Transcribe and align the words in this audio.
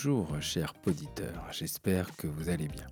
Bonjour 0.00 0.40
chers 0.40 0.74
auditeurs, 0.86 1.48
j'espère 1.50 2.14
que 2.14 2.28
vous 2.28 2.50
allez 2.50 2.68
bien. 2.68 2.86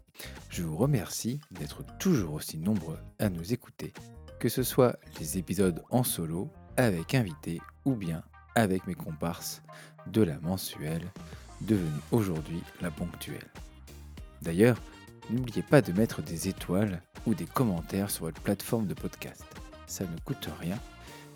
Je 0.51 0.65
vous 0.65 0.77
remercie 0.77 1.41
d'être 1.53 1.85
toujours 2.01 2.35
aussi 2.35 2.59
nombreux 2.59 2.99
à 3.21 3.29
nous 3.29 3.53
écouter, 3.53 3.93
que 4.41 4.49
ce 4.49 4.65
soit 4.65 4.99
les 5.21 5.39
épisodes 5.39 5.85
en 5.91 6.03
solo, 6.03 6.51
avec 6.77 7.15
invités 7.15 7.61
ou 7.85 7.95
bien 7.95 8.25
avec 8.57 8.89
mes 8.89 8.97
comparses 8.97 9.63
de 10.09 10.21
la 10.23 10.41
mensuelle, 10.41 11.07
devenue 11.61 12.01
aujourd'hui 12.11 12.61
la 12.81 12.91
ponctuelle. 12.91 13.53
D'ailleurs, 14.43 14.83
n'oubliez 15.31 15.63
pas 15.63 15.83
de 15.83 15.93
mettre 15.93 16.23
des 16.23 16.49
étoiles 16.49 17.01
ou 17.25 17.35
des 17.35 17.47
commentaires 17.47 18.11
sur 18.11 18.25
votre 18.25 18.43
plateforme 18.43 18.89
de 18.89 18.95
podcast. 18.95 19.45
Ça 19.87 20.03
ne 20.03 20.19
coûte 20.25 20.49
rien, 20.59 20.81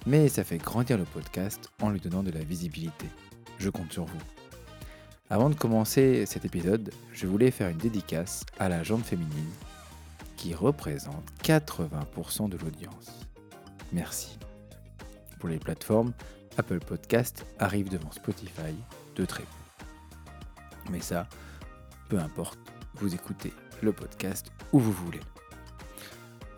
mais 0.04 0.28
ça 0.28 0.42
fait 0.42 0.58
grandir 0.58 0.98
le 0.98 1.04
podcast 1.04 1.70
en 1.80 1.90
lui 1.90 2.00
donnant 2.00 2.24
de 2.24 2.32
la 2.32 2.42
visibilité. 2.42 3.06
Je 3.60 3.70
compte 3.70 3.92
sur 3.92 4.06
vous. 4.06 4.39
Avant 5.32 5.48
de 5.48 5.54
commencer 5.54 6.26
cet 6.26 6.44
épisode, 6.44 6.92
je 7.12 7.28
voulais 7.28 7.52
faire 7.52 7.68
une 7.68 7.78
dédicace 7.78 8.44
à 8.58 8.68
la 8.68 8.82
jambe 8.82 9.04
féminine 9.04 9.52
qui 10.36 10.54
représente 10.54 11.24
80% 11.44 12.48
de 12.48 12.56
l'audience. 12.56 13.28
Merci. 13.92 14.40
Pour 15.38 15.48
les 15.48 15.60
plateformes, 15.60 16.12
Apple 16.58 16.80
Podcast 16.80 17.46
arrive 17.60 17.88
devant 17.88 18.10
Spotify 18.10 18.74
de 19.14 19.24
très 19.24 19.44
peu. 19.44 19.84
Mais 20.90 21.00
ça, 21.00 21.28
peu 22.08 22.18
importe, 22.18 22.58
vous 22.94 23.14
écoutez 23.14 23.52
le 23.82 23.92
podcast 23.92 24.50
où 24.72 24.80
vous 24.80 24.90
voulez. 24.90 25.20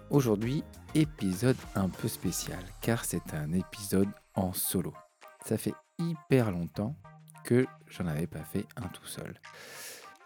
Aujourd'hui, 0.08 0.64
épisode 0.94 1.58
un 1.74 1.90
peu 1.90 2.08
spécial 2.08 2.64
car 2.80 3.04
c'est 3.04 3.34
un 3.34 3.52
épisode 3.52 4.08
en 4.34 4.54
solo. 4.54 4.94
Ça 5.44 5.58
fait 5.58 5.74
hyper 5.98 6.50
longtemps 6.50 6.96
que 7.44 7.66
j'en 7.88 8.06
avais 8.06 8.26
pas 8.26 8.42
fait 8.42 8.66
un 8.76 8.88
tout 8.88 9.06
seul. 9.06 9.34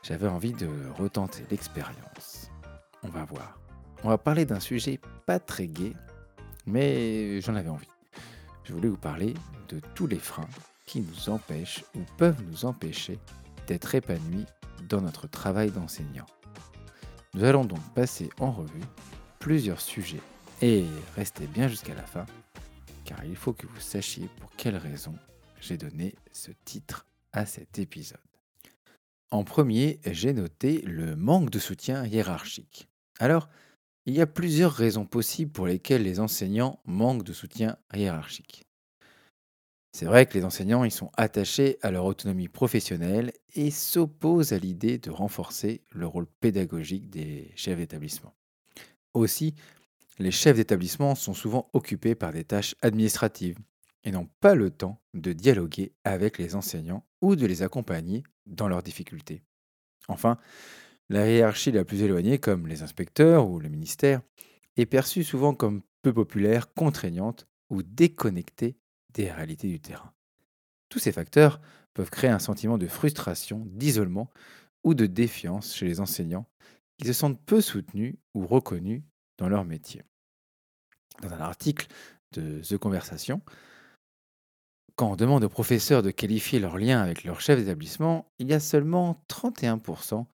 J'avais 0.03 0.29
envie 0.29 0.53
de 0.53 0.69
retenter 0.99 1.45
l'expérience. 1.51 2.51
On 3.03 3.09
va 3.09 3.25
voir. 3.25 3.59
On 4.05 4.09
va 4.09 4.19
parler 4.19 4.45
d'un 4.45 4.61
sujet 4.61 5.01
pas 5.27 5.41
très 5.41 5.67
gai, 5.67 5.95
mais 6.67 7.41
j'en 7.41 7.55
avais 7.55 7.69
envie. 7.69 7.89
Je 8.65 8.73
voulais 8.73 8.89
vous 8.89 8.97
parler 8.97 9.35
de 9.69 9.81
tous 9.95 10.07
les 10.07 10.19
freins 10.19 10.49
qui 10.87 11.01
nous 11.01 11.29
empêchent 11.29 11.85
ou 11.95 12.01
peuvent 12.17 12.43
nous 12.49 12.65
empêcher 12.65 13.19
d'être 13.67 13.95
épanouis 13.95 14.47
dans 14.89 15.01
notre 15.01 15.27
travail 15.27 15.71
d'enseignant. 15.71 16.27
Nous 17.35 17.45
allons 17.45 17.65
donc 17.65 17.83
passer 17.95 18.31
en 18.39 18.53
revue 18.53 18.85
plusieurs 19.41 19.81
sujets 19.81 20.23
et 20.63 20.85
restez 21.17 21.47
bien 21.47 21.69
jusqu'à 21.69 21.95
la 21.95 22.03
fin, 22.03 22.27
car 23.05 23.25
il 23.25 23.37
faut 23.37 23.53
que 23.53 23.67
vous 23.67 23.81
sachiez 23.81 24.29
pour 24.41 24.51
quelles 24.57 24.77
raisons 24.77 25.17
j'ai 25.67 25.77
donné 25.77 26.15
ce 26.33 26.51
titre 26.65 27.07
à 27.33 27.45
cet 27.45 27.79
épisode. 27.79 28.19
En 29.31 29.45
premier, 29.45 30.01
j'ai 30.07 30.33
noté 30.33 30.81
le 30.83 31.17
manque 31.17 31.51
de 31.51 31.59
soutien 31.59 32.07
hiérarchique. 32.07 32.89
Alors, 33.19 33.49
il 34.07 34.15
y 34.15 34.21
a 34.21 34.27
plusieurs 34.27 34.73
raisons 34.73 35.05
possibles 35.05 35.51
pour 35.51 35.67
lesquelles 35.67 36.05
les 36.05 36.21
enseignants 36.21 36.79
manquent 36.85 37.25
de 37.25 37.33
soutien 37.33 37.77
hiérarchique. 37.93 38.65
C'est 39.93 40.07
vrai 40.07 40.27
que 40.27 40.39
les 40.39 40.45
enseignants 40.45 40.85
ils 40.85 40.93
sont 40.93 41.11
attachés 41.17 41.79
à 41.83 41.91
leur 41.91 42.05
autonomie 42.05 42.49
professionnelle 42.49 43.33
et 43.55 43.71
s'opposent 43.71 44.53
à 44.53 44.59
l'idée 44.59 44.99
de 44.99 45.11
renforcer 45.11 45.81
le 45.91 46.07
rôle 46.07 46.27
pédagogique 46.41 47.11
des 47.11 47.51
chefs 47.57 47.79
d'établissement. 47.79 48.35
Aussi, 49.15 49.55
les 50.19 50.31
chefs 50.31 50.57
d'établissement 50.57 51.15
sont 51.15 51.35
souvent 51.35 51.69
occupés 51.73 52.15
par 52.15 52.33
des 52.33 52.45
tâches 52.45 52.77
administratives, 52.83 53.59
et 54.07 54.13
n'ont 54.13 54.31
pas 54.41 54.55
le 54.55 54.71
temps 54.71 55.03
de 55.15 55.33
dialoguer 55.33 55.93
avec 56.05 56.39
les 56.39 56.55
enseignants 56.55 57.05
ou 57.21 57.35
de 57.35 57.45
les 57.45 57.63
accompagner 57.63 58.23
dans 58.47 58.69
leurs 58.69 58.85
difficultés. 58.85 59.43
Enfin, 60.07 60.39
la 61.09 61.29
hiérarchie 61.29 61.73
la 61.73 61.85
plus 61.85 62.03
éloignée, 62.03 62.39
comme 62.39 62.69
les 62.69 62.83
inspecteurs 62.83 63.51
ou 63.51 63.59
le 63.59 63.69
ministère, 63.69 64.23
est 64.77 64.87
perçue 64.87 65.25
souvent 65.25 65.55
comme 65.55 65.83
peu 66.03 66.15
populaire, 66.15 66.73
contraignante 66.73 67.49
ou 67.69 67.83
déconnectée 67.83 68.77
des 69.13 69.31
réalités 69.31 69.69
du 69.69 69.81
terrain. 69.81 70.13
Tous 70.89 71.01
ces 71.01 71.11
facteurs 71.11 71.61
peuvent 71.93 72.11
créer 72.11 72.31
un 72.31 72.39
sentiment 72.39 72.79
de 72.79 72.87
frustration, 72.87 73.65
d'isolement 73.67 74.31
ou 74.85 74.95
de 74.95 75.07
défiance 75.07 75.75
chez 75.75 75.87
les 75.87 75.99
enseignants 75.99 76.47
qui 76.97 77.09
se 77.09 77.13
sentent 77.13 77.45
peu 77.45 77.61
soutenus 77.61 78.15
ou 78.35 78.47
reconnus 78.47 79.03
dans 79.39 79.49
leur 79.49 79.65
métier. 79.65 80.05
Dans 81.23 81.33
un 81.33 81.41
article 81.41 81.89
de 82.33 82.61
The 82.61 82.79
Conversation, 82.79 83.43
quand 84.97 85.13
on 85.13 85.17
demande 85.17 85.45
aux 85.45 85.51
professeurs 85.51 86.03
de 86.03 86.11
qualifier 86.11 86.59
leur 86.59 86.79
lien 86.79 87.03
avec 87.03 87.23
leur 87.25 87.41
chef 87.41 87.59
d'établissement, 87.59 88.33
il 88.39 88.49
y 88.49 88.55
a 88.55 88.61
seulement 88.61 89.23
31% 89.29 90.25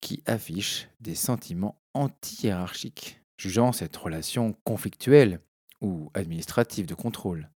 qui 0.00 0.22
affichent 0.24 0.88
des 1.00 1.16
sentiments 1.16 1.82
anti-hiérarchiques, 1.92 3.20
jugeant 3.36 3.72
cette 3.72 3.96
relation 3.96 4.54
conflictuelle 4.64 5.40
ou 5.80 6.10
administrative 6.14 6.86
de 6.86 6.94
contrôle. 6.94 7.50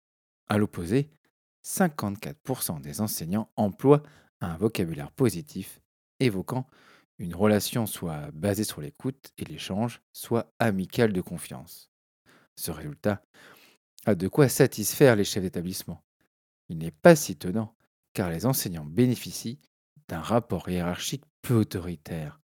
À 0.49 0.59
l'opposé, 0.59 1.11
54% 1.65 2.81
des 2.81 3.01
enseignants 3.01 3.51
emploient 3.57 4.03
un 4.41 4.57
vocabulaire 4.57 5.13
positif, 5.13 5.81
évoquant 6.19 6.67
une 7.19 7.37
relation 7.37 7.87
soit 7.87 8.31
basée 8.33 8.65
sur 8.65 8.81
l'écoute 8.81 9.33
et 9.39 9.45
l'échange, 9.45 10.03
soit 10.13 10.53
amicale 10.59 11.13
de 11.13 11.21
confiance. 11.21 11.93
Ce 12.57 12.73
résultat 12.73 13.23
a 14.07 14.15
de 14.15 14.29
quoi 14.29 14.49
satisfaire 14.49 15.17
les 15.17 15.25
chefs 15.25 15.43
d'établissement. 15.43 16.03
Il 16.69 16.79
n'est 16.79 16.91
pas 16.91 17.17
si 17.17 17.33
étonnant, 17.33 17.75
car 18.13 18.31
les 18.31 18.47
enseignants 18.47 18.85
bénéficient 18.85 19.59
d'un 20.09 20.21
rapport 20.21 20.69
hiérarchique 20.69 21.25
peu 21.43 21.55
autoritaire. 21.55 22.41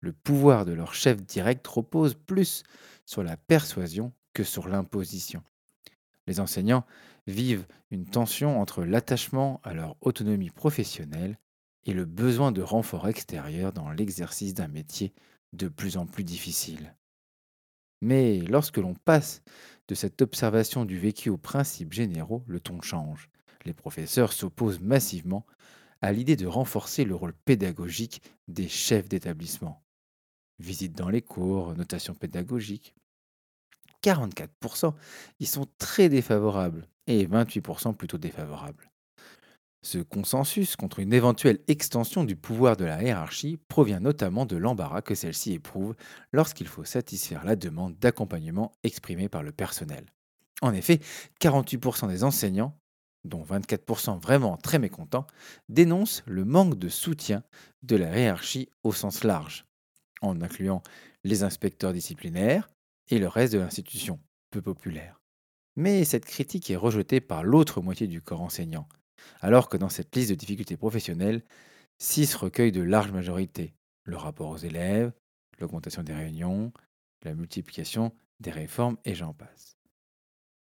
Le 0.00 0.12
pouvoir 0.12 0.64
de 0.64 0.72
leur 0.72 0.94
chef 0.94 1.22
direct 1.22 1.66
repose 1.66 2.14
plus 2.14 2.62
sur 3.06 3.22
la 3.22 3.36
persuasion 3.36 4.12
que 4.32 4.44
sur 4.44 4.68
l'imposition. 4.68 5.42
Les 6.26 6.40
enseignants 6.40 6.84
vivent 7.26 7.66
une 7.90 8.06
tension 8.06 8.60
entre 8.60 8.84
l'attachement 8.84 9.60
à 9.64 9.74
leur 9.74 9.96
autonomie 10.00 10.50
professionnelle 10.50 11.38
et 11.86 11.92
le 11.92 12.04
besoin 12.04 12.52
de 12.52 12.62
renfort 12.62 13.08
extérieur 13.08 13.72
dans 13.72 13.90
l'exercice 13.90 14.54
d'un 14.54 14.68
métier 14.68 15.12
de 15.52 15.68
plus 15.68 15.96
en 15.96 16.06
plus 16.06 16.24
difficile. 16.24 16.94
Mais 18.04 18.40
lorsque 18.40 18.76
l'on 18.76 18.92
passe 18.92 19.40
de 19.88 19.94
cette 19.94 20.20
observation 20.20 20.84
du 20.84 20.98
vécu 20.98 21.30
aux 21.30 21.38
principes 21.38 21.94
généraux, 21.94 22.44
le 22.46 22.60
ton 22.60 22.82
change. 22.82 23.30
Les 23.64 23.72
professeurs 23.72 24.34
s'opposent 24.34 24.80
massivement 24.80 25.46
à 26.02 26.12
l'idée 26.12 26.36
de 26.36 26.46
renforcer 26.46 27.04
le 27.06 27.14
rôle 27.14 27.32
pédagogique 27.32 28.20
des 28.46 28.68
chefs 28.68 29.08
d'établissement. 29.08 29.82
Visite 30.58 30.92
dans 30.92 31.08
les 31.08 31.22
cours, 31.22 31.74
notation 31.74 32.14
pédagogique. 32.14 32.94
44% 34.02 34.92
y 35.40 35.46
sont 35.46 35.66
très 35.78 36.10
défavorables 36.10 36.86
et 37.06 37.26
28% 37.26 37.96
plutôt 37.96 38.18
défavorables. 38.18 38.90
Ce 39.84 39.98
consensus 39.98 40.76
contre 40.76 41.00
une 41.00 41.12
éventuelle 41.12 41.60
extension 41.68 42.24
du 42.24 42.36
pouvoir 42.36 42.78
de 42.78 42.86
la 42.86 43.02
hiérarchie 43.02 43.58
provient 43.68 44.00
notamment 44.00 44.46
de 44.46 44.56
l'embarras 44.56 45.02
que 45.02 45.14
celle-ci 45.14 45.52
éprouve 45.52 45.94
lorsqu'il 46.32 46.68
faut 46.68 46.84
satisfaire 46.84 47.44
la 47.44 47.54
demande 47.54 47.98
d'accompagnement 47.98 48.72
exprimée 48.82 49.28
par 49.28 49.42
le 49.42 49.52
personnel. 49.52 50.06
En 50.62 50.72
effet, 50.72 51.00
48% 51.42 52.08
des 52.08 52.24
enseignants, 52.24 52.74
dont 53.24 53.44
24% 53.44 54.18
vraiment 54.18 54.56
très 54.56 54.78
mécontents, 54.78 55.26
dénoncent 55.68 56.22
le 56.24 56.46
manque 56.46 56.78
de 56.78 56.88
soutien 56.88 57.42
de 57.82 57.96
la 57.96 58.18
hiérarchie 58.18 58.70
au 58.84 58.92
sens 58.94 59.22
large, 59.22 59.66
en 60.22 60.40
incluant 60.40 60.82
les 61.24 61.42
inspecteurs 61.42 61.92
disciplinaires 61.92 62.70
et 63.10 63.18
le 63.18 63.28
reste 63.28 63.52
de 63.52 63.58
l'institution, 63.58 64.18
peu 64.50 64.62
populaire. 64.62 65.20
Mais 65.76 66.04
cette 66.04 66.24
critique 66.24 66.70
est 66.70 66.76
rejetée 66.76 67.20
par 67.20 67.44
l'autre 67.44 67.82
moitié 67.82 68.06
du 68.06 68.22
corps 68.22 68.40
enseignant, 68.40 68.88
alors 69.40 69.68
que 69.68 69.76
dans 69.76 69.88
cette 69.88 70.14
liste 70.14 70.30
de 70.30 70.34
difficultés 70.34 70.76
professionnelles, 70.76 71.42
6 71.98 72.34
recueillent 72.34 72.72
de 72.72 72.82
larges 72.82 73.12
majorités. 73.12 73.74
Le 74.04 74.16
rapport 74.16 74.50
aux 74.50 74.58
élèves, 74.58 75.12
l'augmentation 75.58 76.02
des 76.02 76.14
réunions, 76.14 76.72
la 77.22 77.34
multiplication 77.34 78.12
des 78.40 78.50
réformes 78.50 78.98
et 79.04 79.14
j'en 79.14 79.32
passe. 79.32 79.76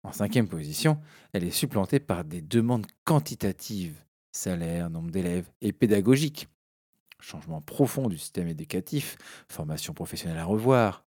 En 0.03 0.13
cinquième 0.13 0.49
position, 0.49 1.01
elle 1.33 1.45
est 1.45 1.51
supplantée 1.51 2.01
par 2.01 2.25
des 2.25 2.41
demandes 2.41 2.87
quantitatives, 3.05 4.03
salaire, 4.33 4.91
nombre 4.91 5.11
d'élèves 5.11 5.51
et 5.61 5.73
pédagogiques. 5.73 6.49
Changement 7.21 7.61
profond 7.61 8.09
du 8.09 8.17
système 8.17 8.47
éducatif, 8.47 9.17
formation 9.49 9.93
professionnelle 9.93 10.39
à 10.39 10.45
revoir. 10.45 11.05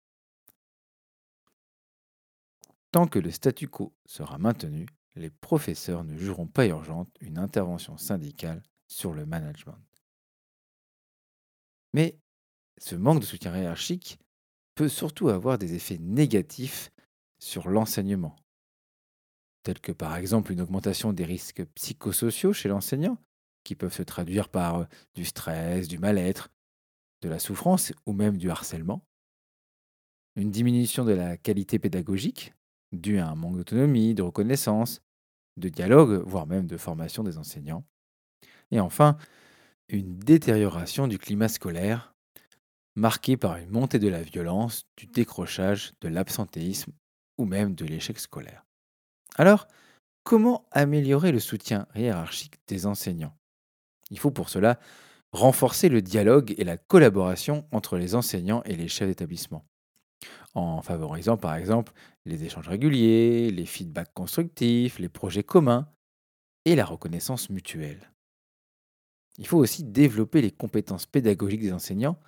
Tant 2.90 3.06
que 3.06 3.18
le 3.18 3.30
statu 3.30 3.68
quo 3.68 3.92
sera 4.06 4.38
maintenu, 4.38 4.86
les 5.18 5.30
professeurs 5.30 6.04
ne 6.04 6.16
jugeront 6.16 6.46
pas 6.46 6.66
urgente 6.66 7.10
une 7.20 7.38
intervention 7.38 7.96
syndicale 7.96 8.62
sur 8.88 9.12
le 9.12 9.26
management. 9.26 9.78
Mais 11.92 12.18
ce 12.78 12.94
manque 12.94 13.20
de 13.20 13.26
soutien 13.26 13.56
hiérarchique 13.56 14.18
peut 14.74 14.88
surtout 14.88 15.28
avoir 15.28 15.58
des 15.58 15.74
effets 15.74 15.98
négatifs 15.98 16.90
sur 17.40 17.68
l'enseignement, 17.68 18.36
tels 19.62 19.80
que 19.80 19.92
par 19.92 20.16
exemple 20.16 20.52
une 20.52 20.60
augmentation 20.60 21.12
des 21.12 21.24
risques 21.24 21.64
psychosociaux 21.74 22.52
chez 22.52 22.68
l'enseignant, 22.68 23.18
qui 23.64 23.74
peuvent 23.74 23.94
se 23.94 24.02
traduire 24.02 24.48
par 24.48 24.76
euh, 24.76 24.84
du 25.14 25.24
stress, 25.24 25.88
du 25.88 25.98
mal-être, 25.98 26.48
de 27.22 27.28
la 27.28 27.38
souffrance 27.38 27.92
ou 28.06 28.12
même 28.12 28.38
du 28.38 28.50
harcèlement. 28.50 29.04
Une 30.36 30.50
diminution 30.50 31.04
de 31.04 31.12
la 31.12 31.36
qualité 31.36 31.78
pédagogique, 31.78 32.54
due 32.92 33.18
à 33.18 33.28
un 33.28 33.34
manque 33.34 33.56
d'autonomie, 33.56 34.14
de 34.14 34.22
reconnaissance, 34.22 35.02
de 35.58 35.68
dialogue, 35.68 36.22
voire 36.26 36.46
même 36.46 36.66
de 36.66 36.76
formation 36.76 37.22
des 37.22 37.38
enseignants. 37.38 37.84
Et 38.70 38.80
enfin, 38.80 39.16
une 39.88 40.18
détérioration 40.18 41.08
du 41.08 41.18
climat 41.18 41.48
scolaire, 41.48 42.14
marquée 42.94 43.36
par 43.36 43.56
une 43.56 43.70
montée 43.70 43.98
de 43.98 44.08
la 44.08 44.22
violence, 44.22 44.84
du 44.96 45.06
décrochage, 45.06 45.92
de 46.00 46.08
l'absentéisme 46.08 46.92
ou 47.38 47.44
même 47.44 47.74
de 47.74 47.84
l'échec 47.84 48.18
scolaire. 48.18 48.64
Alors, 49.36 49.68
comment 50.24 50.66
améliorer 50.72 51.32
le 51.32 51.40
soutien 51.40 51.86
hiérarchique 51.94 52.58
des 52.66 52.86
enseignants? 52.86 53.36
Il 54.10 54.18
faut 54.18 54.30
pour 54.30 54.48
cela 54.48 54.78
renforcer 55.32 55.88
le 55.88 56.02
dialogue 56.02 56.54
et 56.58 56.64
la 56.64 56.76
collaboration 56.76 57.66
entre 57.70 57.96
les 57.96 58.14
enseignants 58.14 58.62
et 58.64 58.74
les 58.74 58.88
chefs 58.88 59.08
d'établissement, 59.08 59.64
en 60.54 60.82
favorisant 60.82 61.36
par 61.36 61.54
exemple 61.54 61.92
les 62.24 62.44
échanges 62.44 62.68
réguliers, 62.68 63.50
les 63.50 63.66
feedbacks 63.66 64.12
constructifs, 64.14 64.98
les 64.98 65.08
projets 65.08 65.42
communs 65.42 65.88
et 66.64 66.76
la 66.76 66.84
reconnaissance 66.84 67.50
mutuelle. 67.50 68.12
Il 69.38 69.46
faut 69.46 69.58
aussi 69.58 69.84
développer 69.84 70.42
les 70.42 70.50
compétences 70.50 71.06
pédagogiques 71.06 71.62
des 71.62 71.72
enseignants 71.72 72.18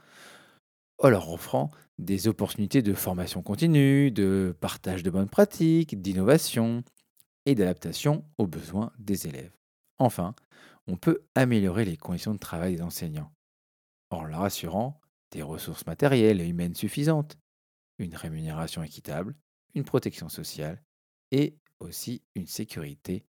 en 0.98 1.08
leur 1.08 1.31
offrant 1.31 1.70
des 1.98 2.28
opportunités 2.28 2.82
de 2.82 2.94
formation 2.94 3.42
continue, 3.42 4.10
de 4.10 4.56
partage 4.60 5.02
de 5.02 5.10
bonnes 5.10 5.28
pratiques, 5.28 6.00
d'innovation 6.00 6.82
et 7.46 7.54
d'adaptation 7.54 8.25
aux 8.38 8.46
besoins 8.46 8.93
des 8.98 9.26
élèves. 9.26 9.56
Enfin, 9.98 10.34
on 10.86 10.96
peut 10.96 11.22
améliorer 11.34 11.84
les 11.84 11.96
conditions 11.96 12.34
de 12.34 12.38
travail 12.38 12.76
des 12.76 12.82
enseignants 12.82 13.32
en 14.10 14.25
leur 14.25 14.43
assurant 14.43 15.00
des 15.31 15.43
ressources 15.43 15.86
matérielles 15.86 16.40
et 16.40 16.48
humaines 16.48 16.75
suffisantes, 16.75 17.38
une 18.00 18.17
rémunération 18.17 18.82
équitable, 18.82 19.37
une 19.75 19.85
protection 19.85 20.29
sociale 20.29 20.82
et 21.31 21.56
aussi 21.79 22.23
une 22.35 22.47
sécurité 22.47 23.25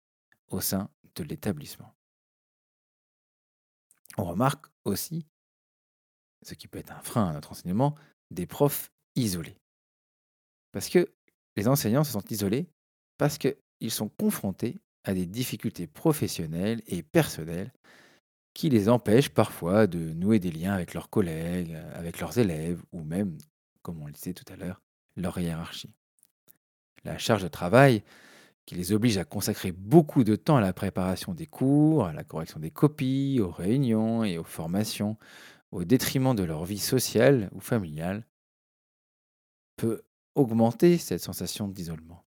au 0.47 0.61
sein 0.61 0.89
de 1.15 1.23
l'établissement. 1.23 1.93
On 4.17 4.25
remarque 4.25 4.65
aussi, 4.85 5.25
ce 6.43 6.53
qui 6.53 6.67
peut 6.67 6.79
être 6.79 6.91
un 6.91 7.01
frein 7.01 7.29
à 7.29 7.33
notre 7.33 7.51
enseignement, 7.51 7.95
des 8.31 8.45
profs 8.45 8.91
isolés. 9.15 9.57
Parce 10.71 10.89
que 10.89 11.13
les 11.55 11.67
enseignants 11.67 12.03
se 12.03 12.11
sentent 12.11 12.31
isolés 12.31 12.69
parce 13.17 13.37
qu'ils 13.37 13.91
sont 13.91 14.09
confrontés 14.09 14.77
à 15.03 15.13
des 15.13 15.25
difficultés 15.25 15.87
professionnelles 15.87 16.81
et 16.87 17.03
personnelles 17.03 17.73
qui 18.53 18.69
les 18.69 18.89
empêchent 18.89 19.29
parfois 19.29 19.87
de 19.87 19.99
nouer 19.99 20.39
des 20.39 20.51
liens 20.51 20.73
avec 20.73 20.93
leurs 20.93 21.09
collègues, 21.09 21.75
avec 21.93 22.19
leurs 22.19 22.37
élèves 22.37 22.83
ou 22.91 23.03
même, 23.03 23.37
comme 23.81 24.01
on 24.01 24.07
le 24.07 24.13
disait 24.13 24.33
tout 24.33 24.51
à 24.51 24.55
l'heure, 24.55 24.81
leur 25.15 25.37
hiérarchie. 25.39 25.93
La 27.03 27.17
charge 27.17 27.43
de 27.43 27.47
travail 27.47 28.03
qui 28.65 28.75
les 28.75 28.91
oblige 28.91 29.17
à 29.17 29.25
consacrer 29.25 29.71
beaucoup 29.71 30.23
de 30.23 30.35
temps 30.35 30.57
à 30.57 30.61
la 30.61 30.73
préparation 30.73 31.33
des 31.33 31.47
cours, 31.47 32.05
à 32.05 32.13
la 32.13 32.23
correction 32.23 32.59
des 32.59 32.69
copies, 32.69 33.39
aux 33.41 33.49
réunions 33.49 34.23
et 34.23 34.37
aux 34.37 34.43
formations, 34.43 35.17
au 35.71 35.83
détriment 35.83 36.35
de 36.35 36.43
leur 36.43 36.65
vie 36.65 36.77
sociale 36.77 37.49
ou 37.53 37.61
familiale, 37.61 38.27
peut 39.75 40.03
augmenter 40.35 40.97
cette 40.97 41.21
sensation 41.21 41.67
d'isolement. 41.67 42.23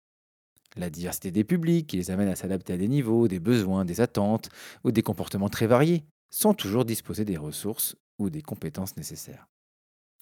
La 0.76 0.90
diversité 0.90 1.30
des 1.30 1.44
publics 1.44 1.88
qui 1.88 1.96
les 1.96 2.10
amène 2.10 2.28
à 2.28 2.36
s'adapter 2.36 2.74
à 2.74 2.76
des 2.76 2.88
niveaux, 2.88 3.26
des 3.26 3.40
besoins, 3.40 3.84
des 3.84 4.00
attentes 4.00 4.48
ou 4.84 4.92
des 4.92 5.02
comportements 5.02 5.48
très 5.48 5.66
variés, 5.66 6.04
sans 6.30 6.54
toujours 6.54 6.84
disposer 6.84 7.24
des 7.24 7.36
ressources 7.36 7.96
ou 8.18 8.30
des 8.30 8.42
compétences 8.42 8.96
nécessaires. 8.96 9.48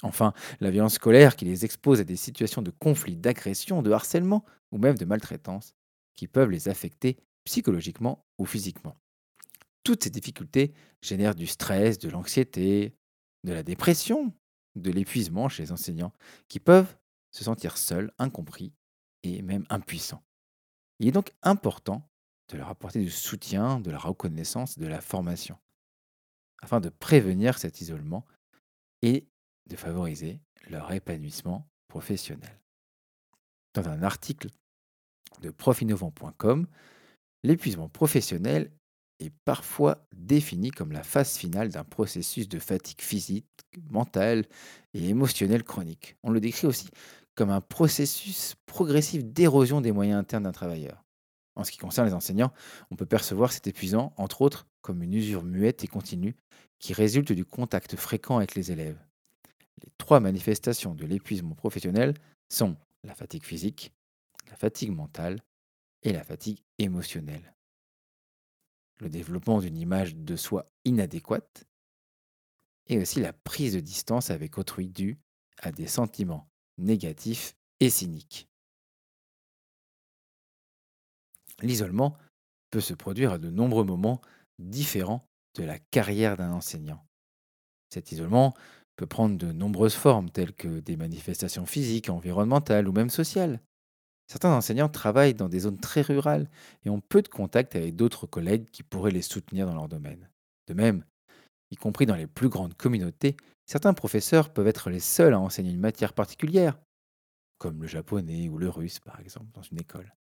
Enfin, 0.03 0.33
la 0.61 0.71
violence 0.71 0.95
scolaire 0.95 1.37
qui 1.37 1.45
les 1.45 1.65
expose 1.65 2.01
à 2.01 2.05
des 2.05 2.17
situations 2.17 2.63
de 2.63 2.71
conflit, 2.71 3.17
d'agression, 3.17 3.83
de 3.83 3.91
harcèlement 3.91 4.45
ou 4.71 4.79
même 4.79 4.99
de 4.99 5.05
maltraitance 5.05 5.75
qui 6.15 6.29
peuvent 6.29 6.51
les 6.51 6.69
affecter 6.69 7.17
psychologiquement 7.45 8.27
ou 8.39 8.45
physiquement. 8.45 8.97
Toutes 9.85 10.05
ces 10.05 10.11
difficultés 10.11 10.75
génèrent 11.01 11.35
du 11.35 11.47
stress, 11.47 11.99
de 11.99 12.09
l'anxiété, 12.09 12.95
de 13.45 13.53
la 13.53 13.63
dépression, 13.63 14.35
de 14.75 14.91
l'épuisement 14.91 15.49
chez 15.49 15.63
les 15.63 15.73
enseignants, 15.73 16.13
qui 16.49 16.61
peuvent 16.61 16.97
se 17.31 17.45
sentir 17.45 17.79
seuls, 17.79 18.13
incompris 18.19 18.73
et 19.23 19.43
même 19.43 19.65
impuissants. 19.71 20.23
Il 20.99 21.09
est 21.09 21.13
donc 21.13 21.33
important 21.43 22.09
de 22.49 22.57
leur 22.57 22.69
apporter 22.69 23.01
du 23.01 23.11
soutien, 23.11 23.81
de 23.81 23.91
la 23.91 23.99
reconnaissance, 23.99 24.79
de 24.79 24.87
la 24.87 25.01
formation, 25.01 25.59
afin 26.63 26.81
de 26.81 26.89
prévenir 26.89 27.59
cet 27.59 27.81
isolement 27.81 28.25
et 29.03 29.29
de 29.69 29.77
favoriser 29.77 30.41
leur 30.69 30.93
épanouissement 30.93 31.69
professionnel. 31.89 32.61
Dans 33.75 33.89
un 33.89 34.03
article 34.03 34.49
de 35.43 35.51
profinnovant.com, 35.51 36.67
l'épuisement 37.43 37.89
professionnel 37.89 38.71
est 39.19 39.33
parfois 39.45 40.07
défini 40.15 40.71
comme 40.71 40.93
la 40.93 41.03
phase 41.03 41.37
finale 41.37 41.71
d'un 41.71 41.85
processus 41.85 42.49
de 42.49 42.59
fatigue 42.59 43.01
physique, 43.01 43.47
mentale 43.91 44.45
et 44.95 45.09
émotionnelle 45.09 45.65
chronique. 45.65 46.17
On 46.23 46.31
le 46.31 46.41
décrit 46.41 46.67
aussi 46.67 46.89
comme 47.35 47.51
un 47.51 47.61
processus 47.61 48.57
progressif 48.67 49.25
d'érosion 49.25 49.81
des 49.81 49.93
moyens 49.93 50.19
internes 50.19 50.45
d'un 50.45 50.53
travailleur. 50.53 51.05
En 51.55 51.65
ce 51.65 51.71
qui 51.71 51.79
concerne 51.79 52.07
les 52.07 52.15
enseignants, 52.15 52.53
on 52.91 52.97
peut 52.97 53.07
percevoir 53.07 53.53
cet 53.53 53.67
épuisant, 53.67 54.13
entre 54.17 54.43
autres, 54.43 54.67
comme 54.83 55.03
une 55.03 55.15
usure 55.15 55.43
muette 55.43 55.85
et 55.85 55.89
continue 55.89 56.37
qui 56.79 56.93
résulte 56.93 57.33
du 57.33 57.45
contact 57.45 57.97
fréquent 57.97 58.37
avec 58.37 58.55
les 58.55 58.73
élèves. 58.73 58.99
Les 59.83 59.91
trois 59.99 60.21
manifestations 60.21 60.95
de 60.95 61.05
l'épuisement 61.05 61.55
professionnel 61.55 62.15
sont 62.49 62.77
la 63.05 63.15
fatigue 63.15 63.45
physique, 63.45 63.93
la 64.49 64.57
fatigue 64.57 64.91
mentale 64.91 65.43
et 66.03 66.13
la 66.13 66.25
fatigue 66.25 66.63
émotionnelle. 66.79 67.55
Le 68.99 69.09
développement 69.09 69.61
d'une 69.61 69.77
image 69.77 70.17
de 70.17 70.37
soi 70.37 70.71
inadéquate 70.85 71.65
et 72.87 72.99
aussi 72.99 73.21
la 73.21 73.33
prise 73.33 73.75
de 73.75 73.81
distance 73.81 74.31
avec 74.31 74.59
autrui 74.59 74.89
due 74.89 75.19
à 75.59 75.73
des 75.73 75.87
sentiments 75.87 76.49
négatifs 76.79 77.55
et 77.81 77.91
cyniques. 77.91 78.49
L'isolement 81.61 82.17
peut 82.71 82.81
se 82.81 82.95
produire 82.95 83.33
à 83.33 83.39
de 83.39 83.51
nombreux 83.51 83.85
moments 83.85 84.21
différents 84.59 85.27
de 85.55 85.65
la 85.65 85.79
carrière 85.79 86.37
d'un 86.37 86.53
enseignant. 86.53 87.05
Cet 87.91 88.13
isolement 88.13 88.55
peut 88.97 89.07
prendre 89.07 89.37
de 89.37 89.53
nombreuses 89.53 89.95
formes, 89.95 90.31
telles 90.31 90.55
que 90.55 90.81
des 90.81 90.97
manifestations 90.97 91.67
physiques, 91.67 92.09
environnementales 92.09 92.89
ou 92.89 92.93
même 92.93 93.11
sociales. 93.11 93.61
Certains 94.29 94.53
enseignants 94.53 94.89
travaillent 94.89 95.35
dans 95.35 95.49
des 95.49 95.61
zones 95.61 95.79
très 95.79 96.01
rurales 96.01 96.51
et 96.85 96.91
ont 96.91 97.01
peu 97.01 97.23
de 97.23 97.29
contact 97.29 97.77
avec 97.77 97.95
d'autres 97.95 98.27
collègues 98.27 98.69
qui 98.71 98.83
pourraient 98.83 99.13
les 99.13 99.23
soutenir 99.23 99.67
dans 99.67 99.75
leur 99.75 99.89
domaine. 99.89 100.29
De 100.67 100.75
même, 100.75 101.05
y 101.71 101.77
compris 101.77 102.07
dans 102.07 102.17
les 102.17 102.27
plus 102.27 102.49
grandes 102.49 102.75
communautés, 102.75 103.37
certains 103.67 103.95
professeurs 103.95 104.53
peuvent 104.53 104.67
être 104.67 104.91
les 104.91 105.01
seuls 105.01 105.35
à 105.35 105.41
enseigner 105.41 105.71
une 105.71 105.81
matière 105.81 106.13
particulière, 106.13 106.79
comme 107.59 107.83
le 107.83 107.89
japonais 107.89 108.49
ou 108.49 108.59
le 108.59 108.69
russe 108.69 108.99
par 108.99 109.21
exemple 109.21 109.53
dans 109.55 109.63
une 109.63 109.81
école. 109.81 110.13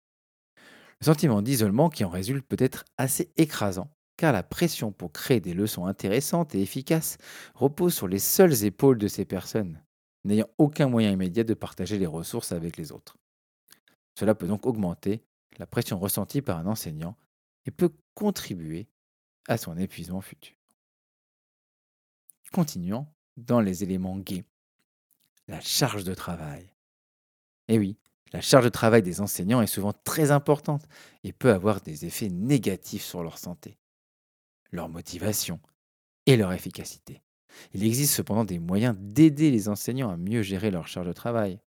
Le 1.01 1.07
sentiment 1.07 1.43
d'isolement 1.43 1.91
qui 1.91 2.05
en 2.05 2.11
résulte 2.11 2.47
peut 2.47 2.57
être 2.59 2.85
assez 2.99 3.33
écrasant, 3.37 3.91
car 4.17 4.33
la 4.33 4.43
pression 4.43 4.93
pour 4.93 5.13
créer 5.13 5.41
des 5.41 5.55
leçons 5.55 5.87
intéressantes 5.87 6.55
et 6.55 6.63
efficaces 6.63 7.19
repose 7.55 7.95
sur 7.95 8.09
les 8.09 8.19
seules 8.19 8.65
épaules 8.65 8.99
de 8.99 9.09
ces 9.09 9.25
personnes, 9.25 9.83
n'ayant 10.25 10.49
aucun 10.59 10.89
moyen 10.89 11.11
immédiat 11.11 11.45
de 11.45 11.55
partager 11.55 11.99
les 11.99 12.07
ressources 12.07 12.53
avec 12.53 12.77
les 12.77 12.93
autres. 12.93 13.17
Cela 14.19 14.35
peut 14.35 14.47
donc 14.47 14.67
augmenter 14.67 15.25
la 15.59 15.67
pression 15.67 15.99
ressentie 15.99 16.43
par 16.43 16.59
un 16.59 16.67
enseignant 16.67 17.17
et 17.67 17.71
peut 17.71 17.93
contribuer 18.15 18.89
à 19.49 19.57
son 19.57 19.77
épuisement 19.77 20.21
futur. 20.21 20.57
Continuons 22.53 23.07
dans 23.37 23.61
les 23.61 23.83
éléments 23.83 24.19
gays. 24.19 24.45
La 25.49 25.61
charge 25.61 26.05
de 26.05 26.15
travail. 26.15 26.73
Eh 27.69 27.79
oui, 27.79 27.99
la 28.33 28.41
charge 28.41 28.65
de 28.65 28.71
travail 28.71 29.03
des 29.03 29.21
enseignants 29.21 29.61
est 29.61 29.67
souvent 29.67 29.93
très 29.93 30.31
importante 30.31 30.85
et 31.23 31.33
peut 31.33 31.53
avoir 31.53 31.81
des 31.81 32.07
effets 32.07 32.29
négatifs 32.29 33.05
sur 33.05 33.23
leur 33.23 33.39
santé, 33.39 33.79
leur 34.75 34.89
motivation 34.89 35.61
et 36.27 36.37
leur 36.37 36.53
efficacité. 36.53 37.23
Il 37.73 37.85
existe 37.85 38.15
cependant 38.15 38.45
des 38.45 38.59
moyens 38.59 38.97
d'aider 38.99 39.51
les 39.51 39.69
enseignants 39.69 40.11
à 40.11 40.17
mieux 40.17 40.43
gérer 40.43 40.71
leur 40.71 40.89
charge 40.89 41.07
de 41.07 41.13
travail. 41.13 41.61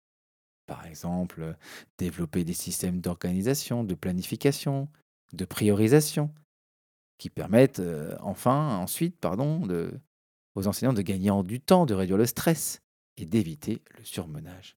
Par 0.65 0.85
exemple, 0.85 1.55
développer 1.97 2.43
des 2.43 2.53
systèmes 2.53 2.99
d'organisation, 2.99 3.85
de 3.85 3.95
planification, 3.95 4.89
de 5.31 5.45
priorisation, 5.45 6.33
qui 7.17 7.29
permettent 7.29 7.79
euh, 7.79 8.15
enfin, 8.19 8.77
ensuite, 8.77 9.17
pardon, 9.17 9.65
aux 10.55 10.67
enseignants 10.67 10.93
de 10.93 11.01
gagner 11.01 11.29
en 11.29 11.43
du 11.43 11.61
temps, 11.61 11.85
de 11.85 11.93
réduire 11.93 12.17
le 12.17 12.25
stress 12.25 12.81
et 13.15 13.25
d'éviter 13.25 13.81
le 13.97 14.03
surmenage. 14.03 14.75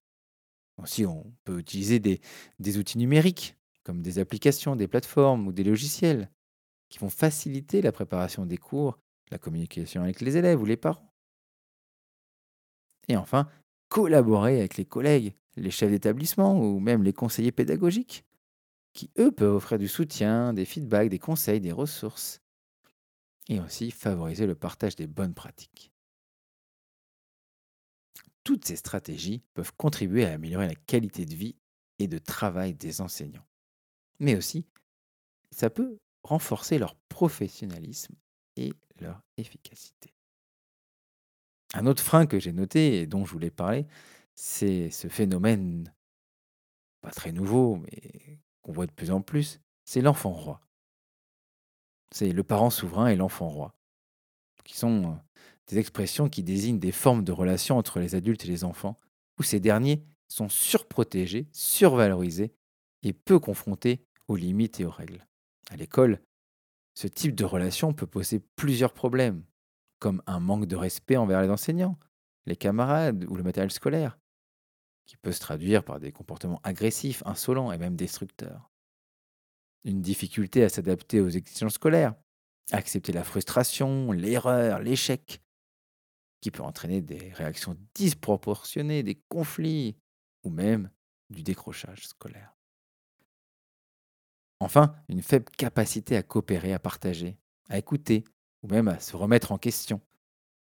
Aussi, 0.77 1.05
on 1.05 1.31
peut 1.43 1.59
utiliser 1.59 1.99
des, 1.99 2.21
des 2.59 2.77
outils 2.77 2.97
numériques, 2.97 3.57
comme 3.83 4.01
des 4.01 4.17
applications, 4.17 4.75
des 4.75 4.87
plateformes 4.87 5.47
ou 5.47 5.51
des 5.51 5.63
logiciels, 5.63 6.29
qui 6.91 6.99
vont 6.99 7.09
faciliter 7.09 7.81
la 7.81 7.93
préparation 7.93 8.45
des 8.45 8.57
cours, 8.57 8.99
la 9.31 9.39
communication 9.39 10.03
avec 10.03 10.19
les 10.19 10.35
élèves 10.35 10.61
ou 10.61 10.65
les 10.65 10.77
parents. 10.77 11.15
Et 13.07 13.15
enfin, 13.15 13.49
collaborer 13.87 14.59
avec 14.59 14.75
les 14.75 14.85
collègues, 14.85 15.33
les 15.55 15.71
chefs 15.71 15.89
d'établissement 15.89 16.59
ou 16.59 16.79
même 16.79 17.01
les 17.01 17.13
conseillers 17.13 17.53
pédagogiques, 17.53 18.25
qui 18.93 19.09
eux 19.17 19.31
peuvent 19.31 19.55
offrir 19.55 19.79
du 19.79 19.87
soutien, 19.87 20.53
des 20.53 20.65
feedbacks, 20.65 21.09
des 21.09 21.17
conseils, 21.17 21.61
des 21.61 21.71
ressources, 21.71 22.41
et 23.47 23.61
aussi 23.61 23.89
favoriser 23.89 24.45
le 24.45 24.55
partage 24.55 24.97
des 24.97 25.07
bonnes 25.07 25.33
pratiques. 25.33 25.93
Toutes 28.43 28.65
ces 28.65 28.75
stratégies 28.75 29.43
peuvent 29.53 29.73
contribuer 29.77 30.25
à 30.25 30.33
améliorer 30.33 30.67
la 30.67 30.75
qualité 30.75 31.25
de 31.25 31.35
vie 31.35 31.55
et 31.99 32.09
de 32.09 32.17
travail 32.17 32.73
des 32.73 32.99
enseignants. 32.99 33.47
Mais 34.19 34.35
aussi, 34.35 34.65
ça 35.51 35.69
peut 35.69 35.97
renforcer 36.23 36.77
leur 36.77 36.95
professionnalisme 37.09 38.15
et 38.55 38.73
leur 38.99 39.21
efficacité. 39.37 40.13
Un 41.73 41.85
autre 41.85 42.03
frein 42.03 42.25
que 42.25 42.39
j'ai 42.39 42.51
noté 42.51 42.99
et 42.99 43.07
dont 43.07 43.25
je 43.25 43.31
voulais 43.31 43.51
parler, 43.51 43.87
c'est 44.35 44.89
ce 44.89 45.07
phénomène, 45.07 45.93
pas 47.01 47.11
très 47.11 47.31
nouveau, 47.31 47.77
mais 47.77 48.39
qu'on 48.61 48.71
voit 48.71 48.87
de 48.87 48.91
plus 48.91 49.11
en 49.11 49.21
plus, 49.21 49.59
c'est 49.85 50.01
l'enfant 50.01 50.31
roi. 50.31 50.61
C'est 52.11 52.31
le 52.31 52.43
parent 52.43 52.69
souverain 52.69 53.07
et 53.07 53.15
l'enfant 53.15 53.47
roi, 53.47 53.73
qui 54.65 54.77
sont 54.77 55.11
euh, 55.11 55.15
des 55.67 55.79
expressions 55.79 56.29
qui 56.29 56.43
désignent 56.43 56.79
des 56.79 56.91
formes 56.91 57.23
de 57.23 57.31
relations 57.31 57.77
entre 57.77 57.99
les 57.99 58.15
adultes 58.15 58.43
et 58.43 58.49
les 58.49 58.63
enfants, 58.65 58.97
où 59.39 59.43
ces 59.43 59.61
derniers 59.61 60.03
sont 60.27 60.49
surprotégés, 60.49 61.47
survalorisés 61.53 62.53
et 63.03 63.13
peu 63.13 63.39
confrontés 63.39 64.05
aux 64.27 64.35
limites 64.35 64.79
et 64.79 64.85
aux 64.85 64.91
règles. 64.91 65.25
À 65.71 65.77
l'école, 65.77 66.21
ce 66.95 67.07
type 67.07 67.33
de 67.33 67.45
relation 67.45 67.93
peut 67.93 68.05
poser 68.05 68.41
plusieurs 68.57 68.93
problèmes, 68.93 69.45
comme 69.99 70.21
un 70.27 70.41
manque 70.41 70.65
de 70.65 70.75
respect 70.75 71.15
envers 71.15 71.41
les 71.41 71.49
enseignants, 71.49 71.97
les 72.45 72.57
camarades 72.57 73.23
ou 73.29 73.35
le 73.35 73.43
matériel 73.43 73.71
scolaire, 73.71 74.19
qui 75.05 75.15
peut 75.15 75.31
se 75.31 75.39
traduire 75.39 75.85
par 75.85 76.01
des 76.01 76.11
comportements 76.11 76.59
agressifs, 76.63 77.23
insolents 77.25 77.71
et 77.71 77.77
même 77.77 77.95
destructeurs. 77.95 78.69
Une 79.85 80.01
difficulté 80.01 80.61
à 80.65 80.69
s'adapter 80.69 81.21
aux 81.21 81.29
exigences 81.29 81.75
scolaires, 81.75 82.15
accepter 82.73 83.13
la 83.13 83.23
frustration, 83.23 84.11
l'erreur, 84.11 84.79
l'échec, 84.79 85.41
qui 86.41 86.51
peut 86.51 86.63
entraîner 86.63 87.01
des 87.01 87.31
réactions 87.31 87.77
disproportionnées, 87.95 89.03
des 89.03 89.21
conflits 89.29 89.95
ou 90.43 90.49
même 90.49 90.91
du 91.29 91.43
décrochage 91.43 92.07
scolaire. 92.07 92.57
Enfin, 94.61 94.93
une 95.09 95.23
faible 95.23 95.49
capacité 95.57 96.15
à 96.15 96.21
coopérer, 96.21 96.71
à 96.71 96.77
partager, 96.77 97.35
à 97.67 97.79
écouter 97.79 98.23
ou 98.61 98.67
même 98.67 98.87
à 98.87 98.99
se 98.99 99.15
remettre 99.15 99.51
en 99.51 99.57
question, 99.57 100.01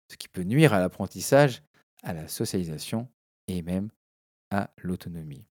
ce 0.08 0.16
qui 0.16 0.28
peut 0.28 0.44
nuire 0.44 0.72
à 0.72 0.78
l'apprentissage, 0.78 1.64
à 2.04 2.12
la 2.12 2.28
socialisation 2.28 3.08
et 3.48 3.60
même 3.60 3.90
à 4.52 4.70
l'autonomie. 4.76 5.44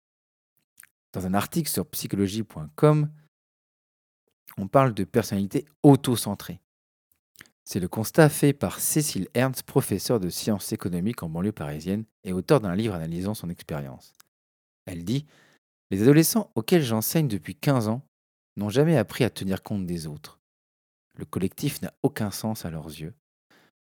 Dans 1.12 1.26
un 1.26 1.34
article 1.34 1.70
sur 1.70 1.86
psychologie.com, 1.88 3.12
on 4.58 4.68
parle 4.70 4.94
de 4.94 5.04
personnalité 5.04 5.66
auto-centrée. 5.84 6.62
C'est 7.66 7.82
le 7.82 7.90
constat 7.90 8.30
fait 8.30 8.54
par 8.54 8.80
Cécile 8.80 9.28
Ernst, 9.34 9.64
professeure 9.64 10.22
de 10.22 10.30
sciences 10.30 10.72
économiques 10.72 11.22
en 11.22 11.28
banlieue 11.28 11.52
parisienne 11.52 12.06
et 12.24 12.32
auteur 12.32 12.62
d'un 12.62 12.76
livre 12.76 12.96
analysant 12.96 13.34
son 13.34 13.50
expérience. 13.50 14.14
Elle 14.86 15.04
dit 15.04 15.26
Les 15.92 16.02
adolescents 16.02 16.50
auxquels 16.56 16.84
j'enseigne 16.84 17.28
depuis 17.28 17.54
15 17.54 17.90
ans 17.90 18.07
n'ont 18.58 18.70
jamais 18.70 18.98
appris 18.98 19.24
à 19.24 19.30
tenir 19.30 19.64
compte 19.64 19.86
des 19.86 20.08
autres. 20.08 20.40
Le 21.16 21.26
collectif 21.26 21.82
n'a 21.82 21.94
aucun 22.04 22.32
sens 22.32 22.66
à 22.66 22.70
leurs 22.70 22.88
yeux. 22.88 23.14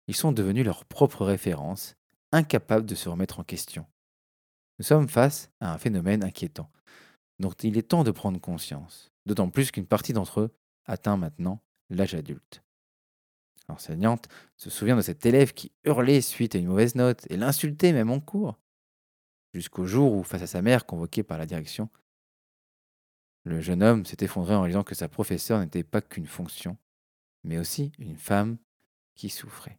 Ils 0.06 0.16
sont 0.16 0.32
devenus 0.32 0.64
leurs 0.64 0.84
propres 0.84 1.25
références, 1.25 1.96
incapables 2.32 2.87
de 2.87 2.94
se 2.94 3.08
remettre 3.08 3.40
en 3.40 3.44
question. 3.44 3.87
Nous 4.78 4.84
sommes 4.84 5.08
face 5.08 5.50
à 5.60 5.72
un 5.72 5.78
phénomène 5.78 6.22
inquiétant, 6.22 6.70
dont 7.38 7.50
il 7.50 7.76
est 7.76 7.88
temps 7.88 8.04
de 8.04 8.10
prendre 8.10 8.40
conscience, 8.40 9.10
d'autant 9.26 9.50
plus 9.50 9.70
qu'une 9.70 9.87
partie 9.87 10.12
d'entre 10.12 10.40
eux 10.40 10.54
atteint 10.87 11.16
maintenant 11.16 11.60
l'âge 11.90 12.14
adulte. 12.14 12.62
L'enseignante 13.68 14.28
se 14.56 14.70
souvient 14.70 14.96
de 14.96 15.02
cet 15.02 15.26
élève 15.26 15.52
qui 15.52 15.72
hurlait 15.84 16.22
suite 16.22 16.54
à 16.54 16.58
une 16.58 16.68
mauvaise 16.68 16.94
note 16.94 17.26
et 17.28 17.37
l'insultait 17.37 17.92
même 17.92 18.10
en 18.10 18.20
cours. 18.20 18.58
Jusqu'au 19.52 19.84
jour 19.84 20.14
où, 20.14 20.22
face 20.22 20.42
à 20.42 20.46
sa 20.46 20.62
mère 20.62 20.87
convoquée 20.87 21.22
par 21.22 21.38
la 21.38 21.46
direction, 21.46 21.90
le 23.48 23.60
jeune 23.60 23.82
homme 23.82 24.04
s'est 24.04 24.18
effondré 24.20 24.54
en 24.54 24.60
réalisant 24.60 24.84
que 24.84 24.94
sa 24.94 25.08
professeure 25.08 25.58
n'était 25.60 25.84
pas 25.84 26.00
qu'une 26.00 26.26
fonction, 26.26 26.76
mais 27.44 27.58
aussi 27.58 27.92
une 27.98 28.16
femme 28.16 28.58
qui 29.14 29.28
souffrait. 29.28 29.78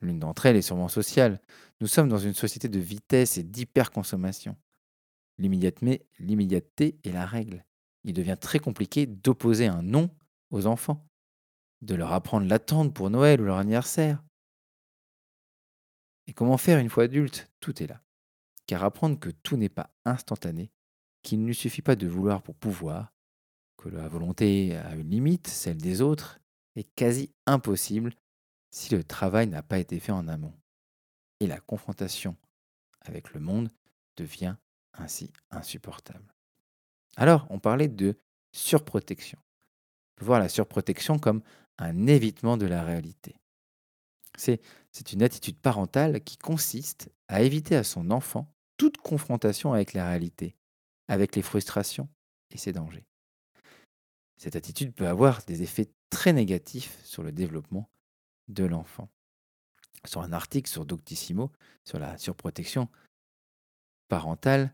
L'une 0.00 0.18
d'entre 0.18 0.46
elles 0.46 0.56
est 0.56 0.62
sûrement 0.62 0.88
sociale. 0.88 1.40
Nous 1.80 1.86
sommes 1.86 2.08
dans 2.08 2.18
une 2.18 2.34
société 2.34 2.68
de 2.68 2.78
vitesse 2.78 3.38
et 3.38 3.42
d'hyperconsommation. 3.42 4.56
L'immédiateté 5.38 6.98
est 7.04 7.12
la 7.12 7.26
règle. 7.26 7.64
Il 8.04 8.14
devient 8.14 8.36
très 8.40 8.58
compliqué 8.58 9.06
d'opposer 9.06 9.66
un 9.66 9.82
non 9.82 10.10
aux 10.50 10.66
enfants 10.66 11.06
de 11.82 11.94
leur 11.94 12.12
apprendre 12.12 12.46
l'attente 12.46 12.94
pour 12.94 13.10
Noël 13.10 13.40
ou 13.40 13.44
leur 13.44 13.58
anniversaire. 13.58 14.22
Et 16.26 16.32
comment 16.32 16.58
faire 16.58 16.78
une 16.78 16.90
fois 16.90 17.04
adulte? 17.04 17.50
Tout 17.60 17.82
est 17.82 17.86
là. 17.86 18.02
Car 18.66 18.84
apprendre 18.84 19.18
que 19.18 19.30
tout 19.30 19.56
n'est 19.56 19.70
pas 19.70 19.90
instantané, 20.04 20.70
qu'il 21.22 21.44
ne 21.44 21.52
suffit 21.52 21.82
pas 21.82 21.96
de 21.96 22.06
vouloir 22.06 22.42
pour 22.42 22.54
pouvoir, 22.54 23.12
que 23.76 23.88
la 23.88 24.08
volonté 24.08 24.76
a 24.76 24.94
une 24.94 25.10
limite, 25.10 25.46
celle 25.46 25.78
des 25.78 26.02
autres, 26.02 26.38
est 26.76 26.88
quasi 26.94 27.30
impossible 27.46 28.14
si 28.70 28.94
le 28.94 29.02
travail 29.02 29.46
n'a 29.48 29.62
pas 29.62 29.78
été 29.78 29.98
fait 29.98 30.12
en 30.12 30.28
amont. 30.28 30.54
Et 31.40 31.46
la 31.46 31.60
confrontation 31.60 32.36
avec 33.00 33.32
le 33.32 33.40
monde 33.40 33.70
devient 34.16 34.56
ainsi 34.94 35.32
insupportable. 35.50 36.34
Alors, 37.16 37.46
on 37.50 37.58
parlait 37.58 37.88
de 37.88 38.18
surprotection. 38.52 39.38
On 39.38 40.20
peut 40.20 40.26
voir 40.26 40.40
la 40.40 40.48
surprotection 40.48 41.18
comme 41.18 41.42
un 41.78 42.06
évitement 42.06 42.56
de 42.56 42.66
la 42.66 42.84
réalité. 42.84 43.36
C'est 44.36 45.12
une 45.12 45.22
attitude 45.22 45.58
parentale 45.58 46.22
qui 46.22 46.36
consiste 46.36 47.10
à 47.28 47.42
éviter 47.42 47.76
à 47.76 47.84
son 47.84 48.10
enfant 48.10 48.54
toute 48.76 48.96
confrontation 48.98 49.72
avec 49.72 49.92
la 49.92 50.08
réalité, 50.08 50.56
avec 51.10 51.34
les 51.34 51.42
frustrations 51.42 52.08
et 52.50 52.56
ses 52.56 52.72
dangers. 52.72 53.04
Cette 54.36 54.54
attitude 54.54 54.94
peut 54.94 55.08
avoir 55.08 55.44
des 55.44 55.62
effets 55.62 55.90
très 56.08 56.32
négatifs 56.32 57.04
sur 57.04 57.24
le 57.24 57.32
développement 57.32 57.90
de 58.46 58.64
l'enfant. 58.64 59.10
Sur 60.06 60.22
un 60.22 60.32
article 60.32 60.70
sur 60.70 60.86
Doctissimo, 60.86 61.50
sur 61.84 61.98
la 61.98 62.16
surprotection 62.16 62.88
parentale, 64.08 64.72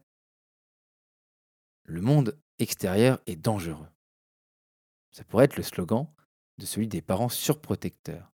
le 1.85 2.03
monde 2.03 2.39
extérieur 2.59 3.19
est 3.27 3.37
dangereux. 3.37 3.89
Ça 5.13 5.25
pourrait 5.25 5.47
être 5.47 5.57
le 5.57 5.63
slogan 5.63 6.07
de 6.59 6.67
celui 6.67 6.87
des 6.87 7.01
parents 7.01 7.31
surprotecteurs. 7.31 8.31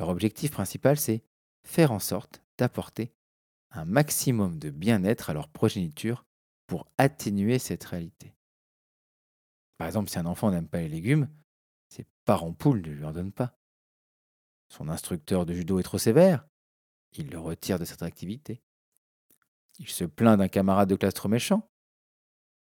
Leur 0.00 0.08
objectif 0.08 0.50
principal, 0.50 0.98
c'est 0.98 1.22
faire 1.64 1.92
en 1.92 2.00
sorte 2.00 2.42
d'apporter 2.58 3.12
un 3.70 3.84
maximum 3.84 4.58
de 4.58 4.70
bien-être 4.70 5.30
à 5.30 5.32
leur 5.32 5.48
progéniture 5.48 6.26
pour 6.66 6.90
atténuer 6.98 7.58
cette 7.58 7.84
réalité. 7.84 8.34
Par 9.78 9.86
exemple, 9.86 10.10
si 10.10 10.18
un 10.18 10.26
enfant 10.26 10.50
n'aime 10.50 10.68
pas 10.68 10.80
les 10.80 10.88
légumes, 10.88 11.28
ses 11.88 12.06
parents 12.24 12.52
poules 12.52 12.80
ne 12.80 12.90
lui 12.90 13.04
en 13.04 13.12
donnent 13.12 13.32
pas. 13.32 13.58
Son 14.68 14.88
instructeur 14.88 15.46
de 15.46 15.54
judo 15.54 15.78
est 15.78 15.84
trop 15.84 15.98
sévère, 15.98 16.46
il 17.12 17.30
le 17.30 17.38
retire 17.38 17.78
de 17.78 17.84
cette 17.84 18.02
activité. 18.02 18.62
Il 19.78 19.88
se 19.88 20.04
plaint 20.04 20.38
d'un 20.38 20.48
camarade 20.48 20.88
de 20.88 20.96
classe 20.96 21.14
trop 21.14 21.28
méchant, 21.28 21.70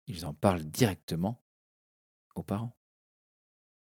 ils 0.07 0.25
en 0.25 0.33
parlent 0.33 0.65
directement 0.65 1.41
aux 2.35 2.43
parents. 2.43 2.77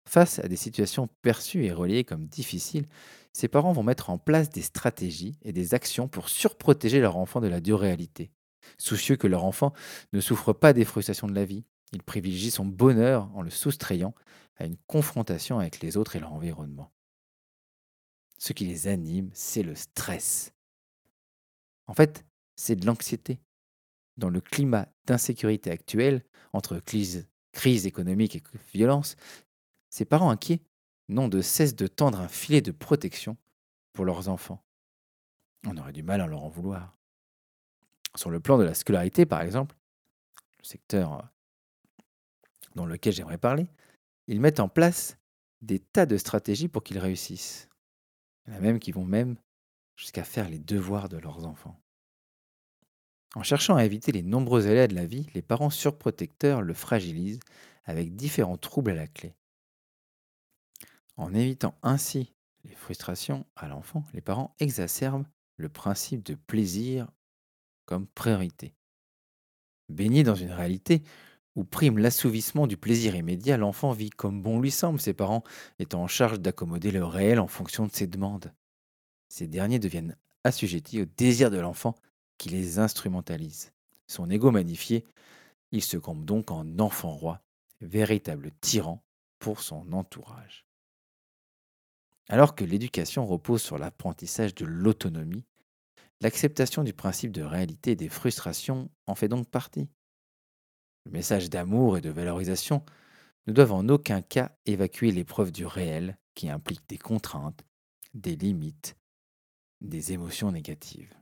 Face 0.08 0.38
à 0.40 0.48
des 0.48 0.56
situations 0.56 1.08
perçues 1.24 1.66
et 1.66 1.72
reliées 1.72 2.04
comme 2.04 2.28
difficiles, 2.28 2.88
ces 3.34 3.48
parents 3.48 3.74
vont 3.74 3.84
mettre 3.84 4.12
en 4.12 4.20
place 4.20 4.50
des 4.50 4.62
stratégies 4.62 5.38
et 5.42 5.52
des 5.52 5.74
actions 5.74 6.08
pour 6.08 6.30
surprotéger 6.30 7.02
leur 7.02 7.18
enfant 7.18 7.42
de 7.42 7.48
la 7.48 7.60
dure 7.60 7.80
réalité. 7.80 8.32
Soucieux 8.78 9.16
que 9.16 9.28
leur 9.28 9.44
enfant 9.44 9.74
ne 10.14 10.22
souffre 10.22 10.54
pas 10.54 10.74
des 10.74 10.86
frustrations 10.86 11.28
de 11.28 11.36
la 11.36 11.46
vie, 11.46 11.64
ils 11.92 12.04
privilégient 12.04 12.52
son 12.52 12.66
bonheur 12.66 13.30
en 13.36 13.42
le 13.42 13.50
soustrayant 13.50 14.14
à 14.58 14.66
une 14.66 14.78
confrontation 14.88 15.60
avec 15.60 15.80
les 15.82 15.98
autres 15.98 16.16
et 16.16 16.20
leur 16.20 16.34
environnement. 16.34 16.92
Ce 18.38 18.54
qui 18.54 18.66
les 18.66 18.88
anime, 18.88 19.30
c'est 19.34 19.64
le 19.64 19.76
stress. 19.76 20.54
En 21.88 21.94
fait, 21.94 22.26
c'est 22.56 22.76
de 22.76 22.86
l'anxiété. 22.86 23.40
Dans 24.18 24.30
le 24.30 24.42
climat 24.42 24.88
d'insécurité 25.06 25.72
actuel, 25.72 26.24
entre 26.54 26.80
crise, 26.80 27.28
crise 27.52 27.86
économique 27.86 28.36
et 28.36 28.44
violence, 28.74 29.16
ces 29.90 30.06
parents 30.06 30.30
inquiets 30.30 30.62
n'ont 31.10 31.28
de 31.28 31.42
cesse 31.42 31.76
de 31.76 31.88
tendre 31.88 32.20
un 32.20 32.28
filet 32.28 32.62
de 32.62 32.72
protection 32.72 33.38
pour 33.94 34.06
leurs 34.06 34.30
enfants. 34.30 34.64
On 35.66 35.78
aurait 35.78 35.94
du 35.94 36.04
mal 36.04 36.22
à 36.22 36.28
leur 36.28 36.44
en 36.44 36.50
vouloir. 36.50 36.98
Sur 38.16 38.30
le 38.30 38.40
plan 38.40 38.58
de 38.58 38.64
la 38.64 38.74
scolarité, 38.74 39.26
par 39.26 39.42
exemple, 39.42 39.76
le 40.60 40.64
secteur 40.64 41.14
euh, 41.14 42.04
dans 42.76 42.86
lequel 42.86 43.14
j'aimerais 43.14 43.38
parler, 43.38 43.68
ils 44.28 44.40
mettent 44.42 44.60
en 44.60 44.70
place 44.70 45.18
des 45.62 45.80
tas 45.80 46.06
de 46.06 46.18
stratégies 46.18 46.68
pour 46.68 46.84
qu'ils 46.84 47.00
réussissent. 47.00 47.70
Il 48.48 48.54
y 48.54 48.56
en 48.56 48.60
a 48.60 48.62
même 48.62 48.80
qui 48.80 48.92
vont 48.92 49.06
même 49.06 49.36
jusqu'à 49.96 50.24
faire 50.24 50.50
les 50.50 50.60
devoirs 50.60 51.10
de 51.10 51.18
leurs 51.18 51.46
enfants. 51.46 51.80
En 53.36 53.44
cherchant 53.44 53.76
à 53.76 53.84
éviter 53.84 54.12
les 54.12 54.22
nombreux 54.22 54.68
aléas 54.68 54.88
de 54.88 54.96
la 54.96 55.06
vie, 55.06 55.28
les 55.34 55.42
parents 55.42 55.70
surprotecteurs 55.70 56.62
le 56.62 56.74
fragilisent 56.74 57.40
avec 57.84 58.16
différents 58.16 58.58
troubles 58.58 58.92
à 58.92 58.96
la 58.96 59.08
clé. 59.08 59.36
En 61.18 61.34
évitant 61.34 61.78
ainsi 61.84 62.34
les 62.64 62.76
frustrations 62.76 63.46
à 63.56 63.68
l'enfant, 63.68 64.04
les 64.14 64.22
parents 64.22 64.56
exacerbent 64.60 65.28
le 65.58 65.70
principe 65.70 66.24
de 66.24 66.36
plaisir 66.36 67.10
comme 67.86 68.08
priorité. 68.08 68.74
Baigné 69.90 70.24
dans 70.24 70.36
une 70.36 70.52
réalité 70.52 71.04
où 71.56 71.64
prime 71.64 71.98
l'assouvissement 71.98 72.68
du 72.68 72.78
plaisir 72.78 73.16
immédiat, 73.16 73.58
l'enfant 73.58 73.92
vit 73.92 74.10
comme 74.10 74.42
bon 74.42 74.60
lui 74.60 74.72
semble, 74.72 75.00
ses 75.00 75.14
parents 75.14 75.44
étant 75.80 76.04
en 76.04 76.08
charge 76.08 76.40
d'accommoder 76.40 76.92
le 76.92 77.06
réel 77.06 77.40
en 77.40 77.48
fonction 77.48 77.86
de 77.86 77.92
ses 77.92 78.08
demandes. 78.08 78.54
Ces 79.30 79.48
derniers 79.48 79.80
deviennent 79.80 80.18
assujettis 80.44 81.02
au 81.02 81.06
désir 81.06 81.52
de 81.52 81.58
l'enfant 81.58 81.96
qui 82.38 82.50
les 82.50 82.80
instrumentalise. 82.80 83.72
Son 84.08 84.30
ego 84.30 84.52
magnifié, 84.52 85.06
il 85.72 85.82
se 85.82 85.98
campe 85.98 86.26
donc 86.26 86.52
en 86.52 86.80
enfant 86.80 87.14
roi, 87.14 87.42
véritable 87.82 88.52
tyran 88.62 89.04
pour 89.40 89.62
son 89.62 89.92
entourage. 89.94 90.66
Alors 92.28 92.56
que 92.56 92.66
l'éducation 92.66 93.26
repose 93.26 93.62
sur 93.62 93.78
l'apprentissage 93.78 94.56
de 94.56 94.66
l'autonomie, 94.66 95.46
l'acceptation 96.22 96.84
du 96.84 96.94
principe 96.94 97.32
de 97.32 97.42
réalité 97.42 97.96
des 97.96 98.10
frustrations 98.10 98.90
en 99.08 99.16
fait 99.16 99.28
donc 99.28 99.50
partie. 99.50 99.90
Le 101.06 101.12
message 101.12 101.50
d'amour 101.50 101.98
et 101.98 102.02
de 102.02 102.10
valorisation 102.10 102.84
ne 103.48 103.54
doivent 103.54 103.74
en 103.74 103.88
aucun 103.90 104.22
cas 104.22 104.58
évacuer 104.66 105.12
l'épreuve 105.12 105.52
du 105.52 105.66
réel 105.66 106.18
qui 106.34 106.50
implique 106.50 106.88
des 106.90 106.98
contraintes, 106.98 107.64
des 108.14 108.36
limites, 108.36 108.98
des 109.82 110.14
émotions 110.14 110.52
négatives. 110.52 111.14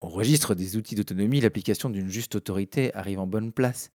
Au 0.00 0.08
registre 0.08 0.56
des 0.56 0.76
outils 0.76 0.96
d'autonomie, 0.96 1.40
l'application 1.40 1.88
d'une 1.88 2.08
juste 2.08 2.34
autorité 2.34 2.92
arrive 2.96 3.20
en 3.20 3.26
bonne 3.28 3.52
place. 3.52 3.92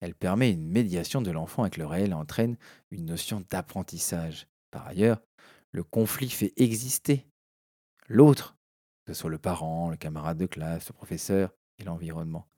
Elle 0.00 0.14
permet 0.14 0.50
une 0.50 0.68
médiation 0.68 1.22
de 1.22 1.30
l'enfant 1.30 1.62
avec 1.62 1.76
le 1.76 1.86
réel 1.86 2.10
et 2.10 2.14
entraîne 2.14 2.56
une 2.90 3.06
notion 3.06 3.44
d'apprentissage. 3.48 4.48
Par 4.72 4.86
ailleurs, 4.88 5.22
le 5.70 5.84
conflit 5.84 6.30
fait 6.30 6.52
exister 6.56 7.26
l'autre, 8.08 8.56
que 9.04 9.12
ce 9.12 9.20
soit 9.20 9.30
le 9.30 9.38
parent, 9.38 9.90
le 9.90 9.96
camarade 9.96 10.38
de 10.38 10.46
classe, 10.46 10.88
le 10.88 10.94
professeur 10.94 11.54
et 11.78 11.84
l'environnement. 11.84 12.48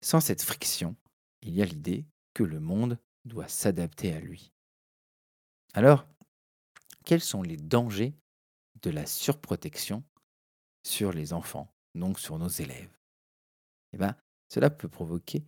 Sans 0.00 0.20
cette 0.20 0.42
friction, 0.42 0.96
il 1.42 1.54
y 1.54 1.62
a 1.62 1.64
l'idée 1.64 2.06
que 2.34 2.42
le 2.44 2.60
monde 2.60 2.98
doit 3.24 3.48
s'adapter 3.48 4.12
à 4.12 4.20
lui. 4.20 4.52
Alors, 5.74 6.06
quels 7.04 7.20
sont 7.20 7.42
les 7.42 7.56
dangers 7.56 8.14
de 8.82 8.90
la 8.90 9.06
surprotection 9.06 10.04
sur 10.82 11.12
les 11.12 11.32
enfants, 11.32 11.72
donc 11.94 12.18
sur 12.18 12.38
nos 12.38 12.48
élèves? 12.48 12.96
Eh 13.92 13.96
ben, 13.96 14.14
Cela 14.48 14.70
peut 14.70 14.88
provoquer 14.88 15.44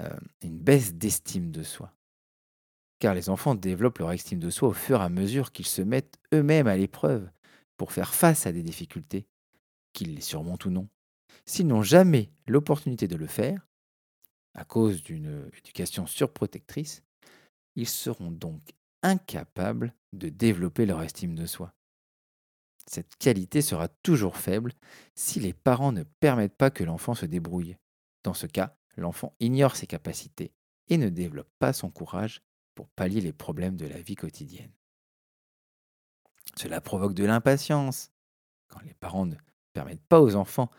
euh, 0.00 0.16
une 0.42 0.58
baisse 0.58 0.94
d'estime 0.94 1.50
de 1.50 1.62
soi. 1.62 1.94
Car 2.98 3.14
les 3.14 3.28
enfants 3.28 3.54
développent 3.54 3.98
leur 3.98 4.12
estime 4.12 4.40
de 4.40 4.50
soi 4.50 4.68
au 4.68 4.72
fur 4.72 5.00
et 5.00 5.04
à 5.04 5.08
mesure 5.08 5.52
qu'ils 5.52 5.66
se 5.66 5.82
mettent 5.82 6.18
eux-mêmes 6.32 6.66
à 6.66 6.76
l'épreuve 6.76 7.28
pour 7.76 7.92
faire 7.92 8.14
face 8.14 8.46
à 8.46 8.52
des 8.52 8.62
difficultés, 8.62 9.26
qu'ils 9.92 10.14
les 10.14 10.20
surmontent 10.20 10.68
ou 10.68 10.72
non. 10.72 10.88
S'ils 11.46 11.66
n'ont 11.66 11.82
jamais 11.82 12.30
l'opportunité 12.46 13.08
de 13.08 13.16
le 13.16 13.26
faire, 13.26 13.66
à 14.54 14.64
cause 14.64 15.02
d'une 15.02 15.50
éducation 15.58 16.06
surprotectrice, 16.06 17.02
ils 17.76 17.88
seront 17.88 18.30
donc 18.30 18.62
incapables 19.02 19.94
de 20.12 20.28
développer 20.28 20.86
leur 20.86 21.02
estime 21.02 21.34
de 21.34 21.46
soi. 21.46 21.74
Cette 22.86 23.16
qualité 23.16 23.62
sera 23.62 23.88
toujours 23.88 24.36
faible 24.36 24.72
si 25.14 25.40
les 25.40 25.52
parents 25.52 25.92
ne 25.92 26.02
permettent 26.02 26.56
pas 26.56 26.70
que 26.70 26.84
l'enfant 26.84 27.14
se 27.14 27.26
débrouille. 27.26 27.76
Dans 28.22 28.34
ce 28.34 28.46
cas, 28.46 28.76
l'enfant 28.96 29.34
ignore 29.40 29.76
ses 29.76 29.86
capacités 29.86 30.52
et 30.88 30.98
ne 30.98 31.08
développe 31.08 31.50
pas 31.58 31.72
son 31.72 31.90
courage 31.90 32.42
pour 32.74 32.88
pallier 32.88 33.20
les 33.20 33.32
problèmes 33.32 33.76
de 33.76 33.86
la 33.86 34.00
vie 34.00 34.16
quotidienne. 34.16 34.72
Cela 36.56 36.80
provoque 36.80 37.14
de 37.14 37.24
l'impatience. 37.24 38.10
Quand 38.68 38.80
les 38.84 38.94
parents 38.94 39.26
ne 39.26 39.36
permettent 39.72 40.06
pas 40.08 40.20
aux 40.20 40.36
enfants 40.36 40.70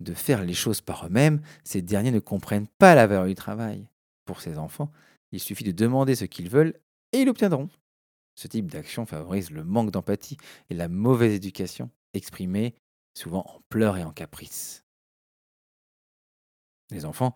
de 0.00 0.14
faire 0.14 0.44
les 0.44 0.54
choses 0.54 0.80
par 0.80 1.06
eux-mêmes, 1.06 1.40
ces 1.64 1.82
derniers 1.82 2.12
ne 2.12 2.20
comprennent 2.20 2.68
pas 2.78 2.94
la 2.94 3.06
valeur 3.06 3.26
du 3.26 3.34
travail. 3.34 3.88
Pour 4.24 4.40
ces 4.40 4.58
enfants, 4.58 4.92
il 5.32 5.40
suffit 5.40 5.64
de 5.64 5.72
demander 5.72 6.14
ce 6.14 6.24
qu'ils 6.24 6.48
veulent 6.48 6.74
et 7.12 7.20
ils 7.20 7.26
l'obtiendront. 7.26 7.68
Ce 8.34 8.46
type 8.46 8.70
d'action 8.70 9.06
favorise 9.06 9.50
le 9.50 9.64
manque 9.64 9.90
d'empathie 9.90 10.36
et 10.70 10.74
la 10.74 10.88
mauvaise 10.88 11.32
éducation, 11.32 11.90
exprimée 12.14 12.74
souvent 13.14 13.44
en 13.48 13.60
pleurs 13.68 13.96
et 13.96 14.04
en 14.04 14.12
caprices. 14.12 14.84
Les 16.90 17.04
enfants 17.04 17.34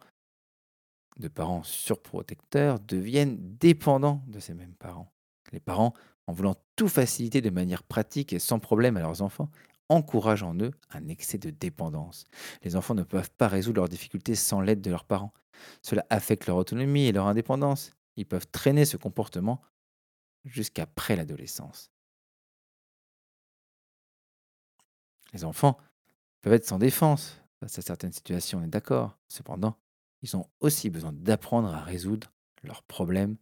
de 1.19 1.29
parents 1.29 1.63
surprotecteurs 1.63 2.81
deviennent 2.81 3.37
dépendants 3.59 4.23
de 4.29 4.39
ces 4.39 4.55
mêmes 4.55 4.75
parents. 4.75 5.13
Les 5.53 5.61
parents, 5.61 5.93
en 6.27 6.33
voulant 6.33 6.57
tout 6.77 6.89
faciliter 6.89 7.41
de 7.41 7.51
manière 7.51 7.83
pratique 7.83 8.33
et 8.33 8.39
sans 8.39 8.59
problème 8.59 8.97
à 8.97 9.01
leurs 9.01 9.23
enfants, 9.23 9.51
encouragent 9.89 10.43
en 10.43 10.59
eux 10.59 10.73
un 10.91 11.09
excès 11.09 11.39
de 11.39 11.51
dépendance. 11.51 12.25
Les 12.63 12.77
enfants 12.77 12.95
ne 12.95 13.03
peuvent 13.03 13.31
pas 13.31 13.49
résoudre 13.49 13.81
leurs 13.81 13.89
difficultés 13.89 14.35
sans 14.35 14.61
l'aide 14.61 14.81
de 14.81 14.91
leurs 14.91 15.05
parents. 15.05 15.33
Cela 15.83 16.07
affecte 16.11 16.47
leur 16.47 16.57
autonomie 16.57 17.07
et 17.07 17.13
leur 17.13 17.27
indépendance. 17.27 17.93
Ils 18.17 18.27
peuvent 18.27 18.47
traîner 18.51 18.85
ce 18.85 18.97
comportement 18.97 19.61
jusqu'après 20.45 21.17
l'adolescence. 21.17 21.91
Les 25.33 25.45
enfants 25.45 25.79
peuvent 26.41 26.53
être 26.53 26.67
sans 26.67 26.79
défense 26.79 27.43
face 27.61 27.79
à 27.79 27.83
certaines 27.83 28.13
situations, 28.13 28.59
on 28.59 28.65
est 28.65 28.69
d'accord. 28.69 29.17
Cependant, 29.29 29.79
ils 30.23 30.37
ont 30.37 30.49
aussi 30.61 30.91
besoin 30.91 31.13
d'apprendre 31.13 31.73
à 31.73 31.81
résoudre 31.81 32.33
leurs 32.65 32.83
problèmes 32.83 33.37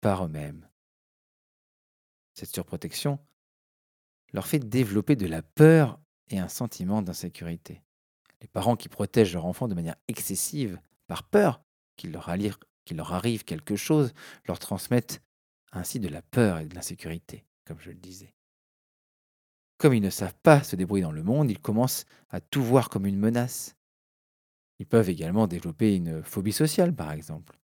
par 0.00 0.24
eux-mêmes. 0.24 0.66
Cette 2.38 2.54
surprotection 2.54 3.18
leur 4.32 4.46
fait 4.46 4.60
développer 4.60 5.16
de 5.16 5.26
la 5.26 5.42
peur 5.42 5.98
et 6.30 6.38
un 6.38 6.46
sentiment 6.46 7.02
d'insécurité. 7.02 7.82
Les 8.40 8.46
parents 8.46 8.76
qui 8.76 8.88
protègent 8.88 9.34
leur 9.34 9.44
enfant 9.44 9.66
de 9.66 9.74
manière 9.74 9.96
excessive, 10.06 10.80
par 11.08 11.24
peur 11.24 11.60
qu'il 11.96 12.12
leur, 12.12 12.28
arrive 12.28 13.44
quelque 13.44 13.74
chose, 13.74 14.14
leur 14.46 14.60
transmettent 14.60 15.20
ainsi 15.72 15.98
de 15.98 16.06
la 16.06 16.22
peur 16.22 16.60
et 16.60 16.66
de 16.66 16.76
l'insécurité, 16.76 17.44
comme 17.64 17.80
je 17.80 17.90
le 17.90 17.96
disais. 17.96 18.36
Comme 19.76 19.94
ils 19.94 20.00
ne 20.00 20.08
savent 20.08 20.38
pas 20.40 20.62
se 20.62 20.76
débrouiller 20.76 21.02
dans 21.02 21.10
le 21.10 21.24
monde, 21.24 21.50
ils 21.50 21.58
commencent 21.58 22.04
à 22.30 22.40
tout 22.40 22.62
voir 22.62 22.88
comme 22.88 23.06
une 23.06 23.18
menace. 23.18 23.74
Ils 24.78 24.86
peuvent 24.86 25.10
également 25.10 25.48
développer 25.48 25.96
une 25.96 26.22
phobie 26.22 26.52
sociale, 26.52 26.94
par 26.94 27.10
exemple. 27.10 27.58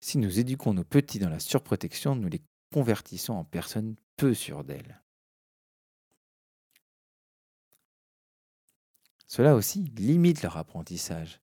Si 0.00 0.18
nous 0.18 0.38
éduquons 0.40 0.74
nos 0.74 0.84
petits 0.84 1.20
dans 1.20 1.30
la 1.30 1.40
surprotection, 1.40 2.16
nous 2.16 2.28
les 2.28 2.42
convertissons 2.72 3.34
en 3.34 3.44
personnes 3.44 3.94
peu 4.16 4.34
sûres 4.34 4.64
d'elles. 4.64 5.00
Cela 9.26 9.54
aussi 9.54 9.84
limite 9.96 10.42
leur 10.42 10.56
apprentissage. 10.56 11.40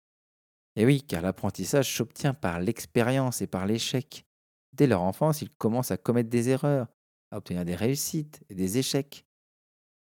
Et 0.76 0.86
oui, 0.86 1.02
car 1.02 1.22
l'apprentissage 1.22 1.92
s'obtient 1.92 2.34
par 2.34 2.60
l'expérience 2.60 3.42
et 3.42 3.48
par 3.48 3.66
l'échec. 3.66 4.26
Dès 4.74 4.86
leur 4.86 5.02
enfance, 5.02 5.42
ils 5.42 5.50
commencent 5.50 5.92
à 5.92 5.98
commettre 5.98 6.30
des 6.30 6.50
erreurs, 6.50 6.88
à 7.32 7.38
obtenir 7.38 7.66
des 7.66 7.76
réussites 7.76 8.44
et 8.50 8.56
des 8.56 8.78
échecs. 8.78 9.26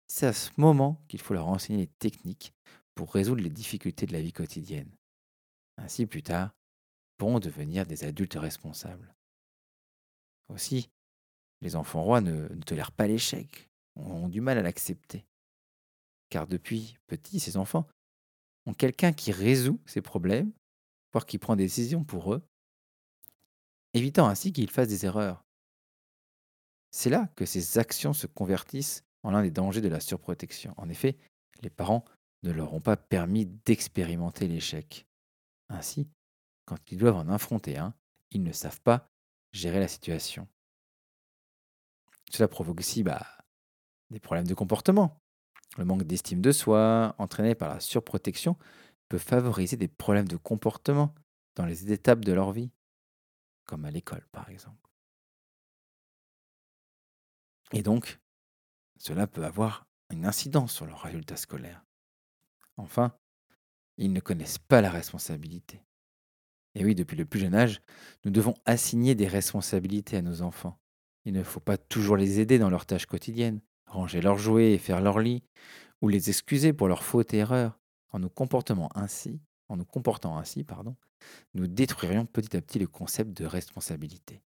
C'est 0.08 0.25
à 0.27 0.34
ce 0.34 0.49
moment 0.58 1.05
qu'il 1.08 1.21
faut 1.21 1.34
leur 1.34 1.47
enseigner 1.47 1.79
les 1.79 1.88
techniques 1.88 2.53
pour 2.95 3.13
résoudre 3.13 3.41
les 3.41 3.49
difficultés 3.49 4.05
de 4.05 4.13
la 4.13 4.21
vie 4.21 4.34
quotidienne. 4.34 4.91
Ainsi, 5.77 6.05
plus 6.05 6.23
tard, 6.23 6.53
pourront 7.17 7.39
devenir 7.39 7.86
des 7.86 8.03
adultes 8.03 8.36
responsables. 8.36 9.15
Aussi, 10.49 10.89
les 11.62 11.76
enfants 11.76 12.04
rois 12.04 12.22
ne, 12.22 12.48
tolèrent 12.65 12.91
pas 12.91 13.08
l'échec, 13.08 13.69
ont 13.95 14.30
du 14.30 14.41
mal 14.41 14.58
à 14.58 14.62
l'accepter. 14.62 15.26
Car 16.30 16.48
depuis 16.48 16.98
petit, 17.08 17.39
ces 17.39 17.58
enfants 17.58 17.88
ont 18.65 18.74
quelqu'un 18.74 19.13
qui 19.13 19.32
résout 19.32 19.80
ces 19.86 20.02
problèmes, 20.02 20.52
voire 21.12 21.26
qui 21.26 21.38
prend 21.38 21.56
des 21.56 21.65
décisions 21.65 22.04
pour 22.04 22.34
eux, 22.34 22.43
évitant 23.93 24.28
ainsi 24.28 24.54
qu'ils 24.54 24.69
fassent 24.69 24.88
des 24.88 25.06
erreurs. 25.06 25.43
C'est 26.91 27.10
là 27.10 27.30
que 27.36 27.45
ces 27.45 27.78
actions 27.78 28.13
se 28.13 28.28
convertissent 28.28 29.04
en 29.24 29.32
l'un 29.32 29.41
des 29.41 29.52
dangers 29.52 29.82
de 29.82 29.88
la 29.88 30.00
surprotection. 30.00 30.74
En 30.78 30.89
effet, 30.89 31.17
les 31.62 31.69
parents 31.69 32.06
ne 32.43 32.52
leur 32.52 32.74
ont 32.74 32.82
pas 32.82 32.98
permis 32.98 33.45
d'expérimenter 33.45 34.48
l'échec. 34.48 35.06
Ainsi, 35.69 36.08
quand 36.65 36.78
ils 36.91 36.98
doivent 36.98 37.17
en 37.17 37.30
affronter 37.30 37.78
un, 37.78 37.93
ils 38.32 38.43
ne 38.43 38.52
savent 38.52 38.82
pas 38.82 39.10
gérer 39.52 39.80
la 39.80 39.88
situation. 39.88 40.48
Cela 42.29 42.47
provoque 42.47 42.79
aussi 42.79 43.03
bah, 43.03 43.25
des 44.09 44.19
problèmes 44.19 44.47
de 44.47 44.53
comportement. 44.53 45.21
Le 45.77 45.85
manque 45.85 46.03
d'estime 46.03 46.41
de 46.41 46.51
soi, 46.51 47.15
entraîné 47.17 47.55
par 47.55 47.69
la 47.69 47.79
surprotection, 47.79 48.57
peut 49.07 49.17
favoriser 49.17 49.77
des 49.77 49.87
problèmes 49.87 50.27
de 50.27 50.37
comportement 50.37 51.13
dans 51.55 51.65
les 51.65 51.91
étapes 51.91 52.25
de 52.25 52.33
leur 52.33 52.51
vie. 52.51 52.71
comme 53.65 53.85
à 53.85 53.91
l'école 53.91 54.25
par 54.31 54.49
exemple. 54.49 54.89
Et 57.71 57.83
donc, 57.83 58.19
cela 58.97 59.27
peut 59.27 59.45
avoir 59.45 59.85
une 60.11 60.25
incidence 60.25 60.73
sur 60.73 60.87
leurs 60.87 61.01
résultats 61.03 61.37
scolaires. 61.37 61.85
Enfin, 62.77 63.15
ils 63.97 64.11
ne 64.11 64.19
connaissent 64.19 64.57
pas 64.57 64.81
la 64.81 64.89
responsabilité. 64.89 65.83
Et 66.73 66.83
oui, 66.83 66.95
depuis 66.95 67.17
le 67.17 67.25
plus 67.25 67.39
jeune 67.39 67.53
âge, 67.53 67.81
nous 68.25 68.31
devons 68.31 68.55
assigner 68.65 69.13
des 69.13 69.27
responsabilités 69.27 70.17
à 70.17 70.21
nos 70.21 70.41
enfants. 70.41 70.78
Il 71.25 71.34
ne 71.34 71.43
faut 71.43 71.60
pas 71.60 71.77
toujours 71.77 72.17
les 72.17 72.39
aider 72.39 72.60
dans 72.60 72.69
leurs 72.69 72.86
tâches 72.86 73.05
quotidiennes, 73.05 73.62
ranger 73.86 74.21
leurs 74.21 74.38
jouets 74.38 74.71
et 74.71 74.77
faire 74.77 75.01
leur 75.01 75.19
lit, 75.19 75.43
ou 76.01 76.08
les 76.08 76.29
excuser 76.29 76.73
pour 76.73 76.88
leurs 76.88 77.03
fautes 77.03 77.34
et 77.34 77.38
erreurs. 77.38 77.79
En 78.12 78.19
nous 78.19 78.29
comportant 78.29 78.89
ainsi, 78.95 79.39
en 79.67 79.77
nous 79.77 79.86
comportant 79.86 80.38
ainsi, 80.38 80.63
pardon, 80.63 80.95
nous 81.53 81.67
détruirions 81.67 82.25
petit 82.25 82.55
à 82.55 82.62
petit 82.62 82.79
le 82.79 82.88
concept 82.88 83.38
de 83.38 83.45
responsabilité. 83.45 84.41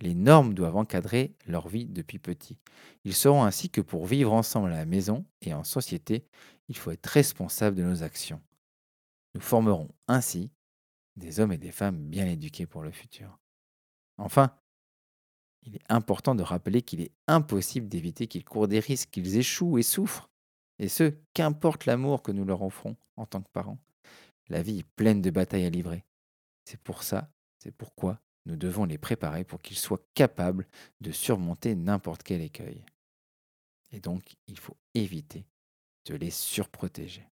Les 0.00 0.14
normes 0.14 0.54
doivent 0.54 0.76
encadrer 0.76 1.36
leur 1.46 1.68
vie 1.68 1.86
depuis 1.86 2.18
petit. 2.18 2.58
Ils 3.04 3.14
sauront 3.14 3.44
ainsi 3.44 3.68
que 3.68 3.82
pour 3.82 4.06
vivre 4.06 4.32
ensemble 4.32 4.72
à 4.72 4.76
la 4.76 4.86
maison 4.86 5.26
et 5.42 5.52
en 5.52 5.62
société, 5.62 6.24
il 6.68 6.76
faut 6.76 6.90
être 6.90 7.06
responsable 7.06 7.76
de 7.76 7.82
nos 7.82 8.02
actions. 8.02 8.40
Nous 9.34 9.40
formerons 9.40 9.90
ainsi 10.08 10.50
des 11.16 11.38
hommes 11.38 11.52
et 11.52 11.58
des 11.58 11.70
femmes 11.70 11.98
bien 11.98 12.26
éduqués 12.26 12.66
pour 12.66 12.82
le 12.82 12.90
futur. 12.90 13.38
Enfin, 14.16 14.56
il 15.62 15.76
est 15.76 15.84
important 15.88 16.34
de 16.34 16.42
rappeler 16.42 16.82
qu'il 16.82 17.00
est 17.00 17.12
impossible 17.26 17.88
d'éviter 17.88 18.26
qu'ils 18.26 18.44
courent 18.44 18.68
des 18.68 18.80
risques, 18.80 19.10
qu'ils 19.10 19.36
échouent 19.36 19.78
et 19.78 19.82
souffrent, 19.82 20.30
et 20.78 20.88
ce, 20.88 21.14
qu'importe 21.34 21.86
l'amour 21.86 22.22
que 22.22 22.32
nous 22.32 22.44
leur 22.44 22.62
offrons 22.62 22.96
en 23.16 23.26
tant 23.26 23.42
que 23.42 23.50
parents. 23.50 23.78
La 24.48 24.62
vie 24.62 24.78
est 24.78 24.88
pleine 24.96 25.20
de 25.20 25.30
batailles 25.30 25.66
à 25.66 25.70
livrer. 25.70 26.04
C'est 26.64 26.80
pour 26.80 27.02
ça, 27.02 27.30
c'est 27.58 27.70
pourquoi 27.70 28.20
nous 28.46 28.56
devons 28.56 28.86
les 28.86 28.98
préparer 28.98 29.44
pour 29.44 29.60
qu'ils 29.60 29.76
soient 29.76 30.02
capables 30.14 30.66
de 31.00 31.12
surmonter 31.12 31.74
n'importe 31.74 32.22
quel 32.22 32.40
écueil. 32.40 32.84
Et 33.92 34.00
donc, 34.00 34.36
il 34.46 34.58
faut 34.58 34.76
éviter 34.94 35.46
de 36.06 36.14
les 36.14 36.30
surprotéger. 36.30 37.28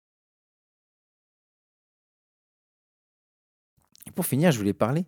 Et 4.05 4.11
pour 4.11 4.25
finir, 4.25 4.51
je 4.51 4.57
voulais 4.57 4.73
parler 4.73 5.05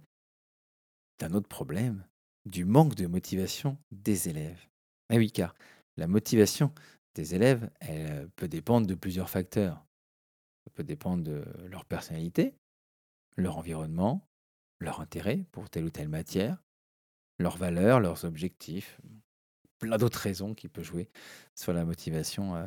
d'un 1.20 1.34
autre 1.34 1.48
problème, 1.48 2.06
du 2.50 2.66
manque 2.66 2.96
de 2.96 3.08
motivation 3.08 3.78
des 3.92 4.30
élèves. 4.30 4.68
Eh 5.12 5.18
oui, 5.18 5.32
car 5.32 5.56
la 5.98 6.08
motivation 6.08 6.74
des 7.16 7.36
élèves, 7.36 7.70
elle 7.80 8.30
peut 8.36 8.48
dépendre 8.48 8.88
de 8.88 8.96
plusieurs 8.96 9.30
facteurs. 9.30 9.86
Ça 10.66 10.72
peut 10.74 10.84
dépendre 10.84 11.24
de 11.24 11.44
leur 11.68 11.86
personnalité, 11.86 12.56
leur 13.38 13.58
environnement, 13.58 14.28
leur 14.80 15.02
intérêt 15.02 15.46
pour 15.52 15.70
telle 15.70 15.86
ou 15.86 15.90
telle 15.90 16.10
matière, 16.10 16.64
leurs 17.38 17.58
valeurs, 17.58 18.00
leurs 18.00 18.26
objectifs, 18.26 19.00
plein 19.80 19.98
d'autres 19.98 20.20
raisons 20.20 20.54
qui 20.54 20.68
peuvent 20.68 20.84
jouer 20.84 21.10
sur 21.56 21.74
la 21.74 21.86
motivation 21.86 22.56
euh, 22.56 22.66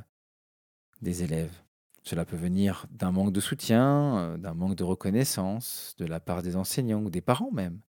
des 1.01 1.23
élèves. 1.23 1.63
Cela 2.03 2.25
peut 2.25 2.37
venir 2.37 2.87
d'un 2.91 3.13
manque 3.13 3.33
de 3.33 3.41
soutien, 3.41 4.19
euh, 4.19 4.37
d'un 4.37 4.55
manque 4.55 4.75
de 4.75 4.85
reconnaissance 4.85 5.95
de 5.99 6.07
la 6.07 6.21
part 6.21 6.43
des 6.43 6.57
enseignants 6.57 7.03
ou 7.03 7.11
des 7.11 7.21
parents 7.21 7.53
même. 7.53 7.81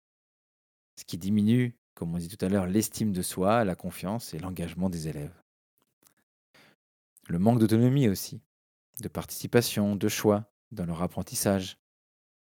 Ce 0.98 1.06
qui 1.06 1.18
diminue, 1.18 1.76
comme 1.94 2.14
on 2.14 2.18
dit 2.18 2.28
tout 2.28 2.44
à 2.44 2.50
l'heure, 2.50 2.66
l'estime 2.66 3.12
de 3.12 3.22
soi, 3.22 3.64
la 3.64 3.76
confiance 3.76 4.34
et 4.34 4.40
l'engagement 4.40 4.90
des 4.90 5.08
élèves. 5.08 5.34
Le 7.28 7.40
manque 7.40 7.60
d'autonomie 7.60 8.10
aussi, 8.10 8.42
de 9.02 9.08
participation, 9.08 9.96
de 9.96 10.08
choix 10.08 10.52
dans 10.72 10.86
leur 10.86 11.02
apprentissage. 11.02 11.78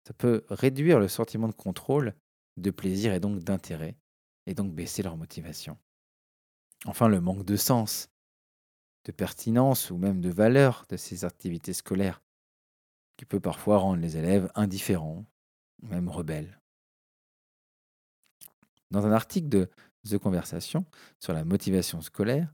Ça 0.08 0.14
peut 0.14 0.44
réduire 0.50 1.00
le 1.00 1.08
sentiment 1.08 1.48
de 1.48 1.54
contrôle, 1.54 2.14
de 2.58 2.72
plaisir 2.72 3.14
et 3.14 3.20
donc 3.20 3.40
d'intérêt, 3.40 3.96
et 4.46 4.54
donc 4.54 4.74
baisser 4.74 5.04
leur 5.04 5.18
motivation. 5.18 5.78
Enfin, 6.86 7.08
le 7.08 7.22
manque 7.22 7.46
de 7.46 7.56
sens, 7.56 8.10
de 9.06 9.12
pertinence 9.12 9.92
ou 9.92 9.98
même 9.98 10.22
de 10.22 10.30
valeur 10.30 10.86
de 10.90 10.98
ces 10.98 11.26
activités 11.26 11.74
scolaires, 11.74 12.22
qui 13.18 13.26
peut 13.26 13.40
parfois 13.40 13.78
rendre 13.78 14.02
les 14.02 14.18
élèves 14.18 14.52
indifférents, 14.56 15.26
même 15.82 16.10
rebelles. 16.10 16.59
Dans 18.92 19.06
un 19.06 19.12
article 19.12 19.50
de 19.50 19.70
The 20.08 20.18
Conversation 20.18 20.86
sur 21.20 21.34
la 21.34 21.44
motivation 21.44 22.02
scolaire, 22.02 22.54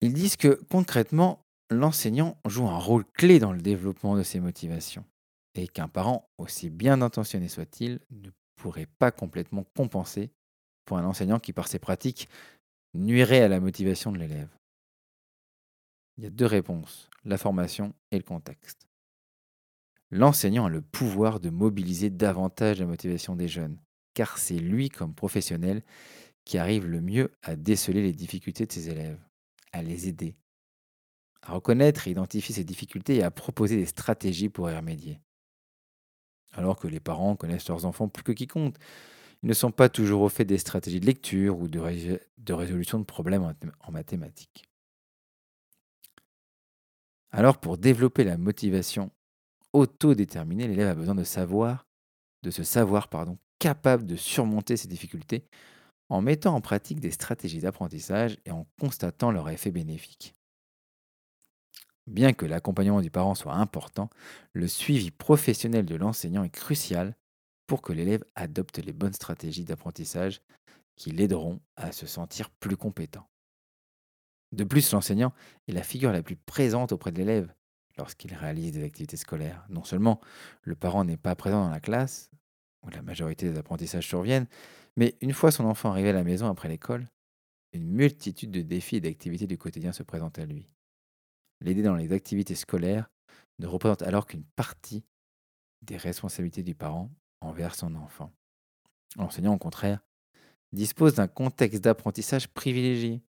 ils 0.00 0.14
disent 0.14 0.36
que 0.36 0.60
concrètement, 0.70 1.44
l'enseignant 1.70 2.38
joue 2.46 2.68
un 2.68 2.78
rôle 2.78 3.04
clé 3.04 3.38
dans 3.38 3.52
le 3.52 3.60
développement 3.60 4.16
de 4.16 4.22
ces 4.22 4.40
motivations 4.40 5.04
et 5.54 5.66
qu'un 5.66 5.88
parent, 5.88 6.28
aussi 6.38 6.70
bien 6.70 7.02
intentionné 7.02 7.48
soit-il, 7.48 8.00
ne 8.10 8.30
pourrait 8.56 8.88
pas 8.98 9.10
complètement 9.10 9.64
compenser 9.76 10.30
pour 10.84 10.98
un 10.98 11.04
enseignant 11.04 11.38
qui, 11.38 11.52
par 11.52 11.68
ses 11.68 11.78
pratiques, 11.78 12.28
nuirait 12.94 13.42
à 13.42 13.48
la 13.48 13.60
motivation 13.60 14.12
de 14.12 14.18
l'élève. 14.18 14.48
Il 16.16 16.24
y 16.24 16.26
a 16.26 16.30
deux 16.30 16.46
réponses, 16.46 17.08
la 17.24 17.38
formation 17.38 17.94
et 18.10 18.16
le 18.16 18.24
contexte. 18.24 18.87
L'enseignant 20.10 20.66
a 20.66 20.70
le 20.70 20.80
pouvoir 20.80 21.38
de 21.40 21.50
mobiliser 21.50 22.10
davantage 22.10 22.80
la 22.80 22.86
motivation 22.86 23.36
des 23.36 23.48
jeunes, 23.48 23.78
car 24.14 24.38
c'est 24.38 24.58
lui, 24.58 24.88
comme 24.88 25.14
professionnel, 25.14 25.82
qui 26.44 26.56
arrive 26.56 26.86
le 26.86 27.00
mieux 27.00 27.30
à 27.42 27.56
déceler 27.56 28.02
les 28.02 28.14
difficultés 28.14 28.64
de 28.64 28.72
ses 28.72 28.88
élèves 28.88 29.20
à 29.72 29.82
les 29.82 30.08
aider, 30.08 30.34
à 31.42 31.52
reconnaître 31.52 32.08
et 32.08 32.12
identifier 32.12 32.54
ces 32.54 32.64
difficultés 32.64 33.16
et 33.16 33.22
à 33.22 33.30
proposer 33.30 33.76
des 33.76 33.86
stratégies 33.86 34.48
pour 34.48 34.70
y 34.70 34.74
remédier. 34.74 35.20
Alors 36.52 36.78
que 36.78 36.88
les 36.88 37.00
parents 37.00 37.36
connaissent 37.36 37.68
leurs 37.68 37.84
enfants 37.84 38.08
plus 38.08 38.24
que 38.24 38.32
quiconque, 38.32 38.76
ils 39.42 39.48
ne 39.48 39.54
sont 39.54 39.70
pas 39.70 39.90
toujours 39.90 40.22
au 40.22 40.28
fait 40.28 40.46
des 40.46 40.58
stratégies 40.58 41.00
de 41.00 41.06
lecture 41.06 41.58
ou 41.58 41.68
de, 41.68 41.78
résolution 42.52 42.98
de 42.98 43.04
problèmes 43.04 43.54
en 43.80 43.92
mathématiques. 43.92 44.64
Alors 47.30 47.58
pour 47.58 47.76
développer 47.76 48.24
la 48.24 48.38
motivation 48.38 49.10
autodéterminée, 49.72 50.68
l'élève 50.68 50.88
a 50.88 50.94
besoin 50.94 51.14
de 51.14 51.24
savoir, 51.24 51.86
de 52.42 52.50
se 52.50 52.62
savoir 52.62 53.08
pardon, 53.08 53.38
capable 53.58 54.06
de 54.06 54.16
surmonter 54.16 54.76
ces 54.76 54.88
difficultés 54.88 55.44
en 56.08 56.22
mettant 56.22 56.54
en 56.54 56.60
pratique 56.60 57.00
des 57.00 57.10
stratégies 57.10 57.60
d'apprentissage 57.60 58.38
et 58.44 58.50
en 58.50 58.66
constatant 58.80 59.30
leur 59.30 59.48
effet 59.50 59.70
bénéfique. 59.70 60.34
Bien 62.06 62.32
que 62.32 62.46
l'accompagnement 62.46 63.02
du 63.02 63.10
parent 63.10 63.34
soit 63.34 63.54
important, 63.54 64.08
le 64.54 64.66
suivi 64.66 65.10
professionnel 65.10 65.84
de 65.84 65.94
l'enseignant 65.94 66.42
est 66.42 66.48
crucial 66.48 67.14
pour 67.66 67.82
que 67.82 67.92
l'élève 67.92 68.24
adopte 68.34 68.78
les 68.78 68.94
bonnes 68.94 69.12
stratégies 69.12 69.64
d'apprentissage 69.64 70.40
qui 70.96 71.10
l'aideront 71.10 71.60
à 71.76 71.92
se 71.92 72.06
sentir 72.06 72.48
plus 72.48 72.78
compétent. 72.78 73.28
De 74.52 74.64
plus, 74.64 74.90
l'enseignant 74.92 75.34
est 75.68 75.72
la 75.72 75.82
figure 75.82 76.10
la 76.10 76.22
plus 76.22 76.36
présente 76.36 76.92
auprès 76.92 77.12
de 77.12 77.18
l'élève 77.18 77.52
lorsqu'il 77.98 78.34
réalise 78.34 78.72
des 78.72 78.84
activités 78.84 79.16
scolaires. 79.16 79.66
Non 79.68 79.84
seulement 79.84 80.20
le 80.62 80.74
parent 80.74 81.04
n'est 81.04 81.16
pas 81.16 81.34
présent 81.34 81.64
dans 81.64 81.70
la 81.70 81.80
classe, 81.80 82.30
où 82.82 82.90
la 82.90 83.02
majorité 83.02 83.50
des 83.50 83.58
apprentissages 83.58 84.06
surviennent, 84.06 84.46
mais 84.96 85.16
une 85.20 85.32
fois 85.32 85.50
son 85.50 85.64
enfant 85.64 85.90
arrivé 85.90 86.10
à 86.10 86.12
la 86.12 86.24
maison 86.24 86.48
après 86.48 86.68
l'école, 86.68 87.08
une 87.72 87.86
multitude 87.86 88.50
de 88.50 88.62
défis 88.62 88.96
et 88.96 89.00
d'activités 89.00 89.46
du 89.46 89.58
quotidien 89.58 89.92
se 89.92 90.02
présentent 90.02 90.38
à 90.38 90.46
lui. 90.46 90.70
L'aider 91.60 91.82
dans 91.82 91.96
les 91.96 92.12
activités 92.12 92.54
scolaires 92.54 93.10
ne 93.58 93.66
représente 93.66 94.02
alors 94.02 94.26
qu'une 94.26 94.44
partie 94.44 95.04
des 95.82 95.96
responsabilités 95.96 96.62
du 96.62 96.74
parent 96.74 97.10
envers 97.40 97.74
son 97.74 97.94
enfant. 97.94 98.32
L'enseignant, 99.16 99.54
au 99.54 99.58
contraire, 99.58 100.00
dispose 100.72 101.14
d'un 101.14 101.28
contexte 101.28 101.82
d'apprentissage 101.82 102.48
privilégié, 102.48 103.22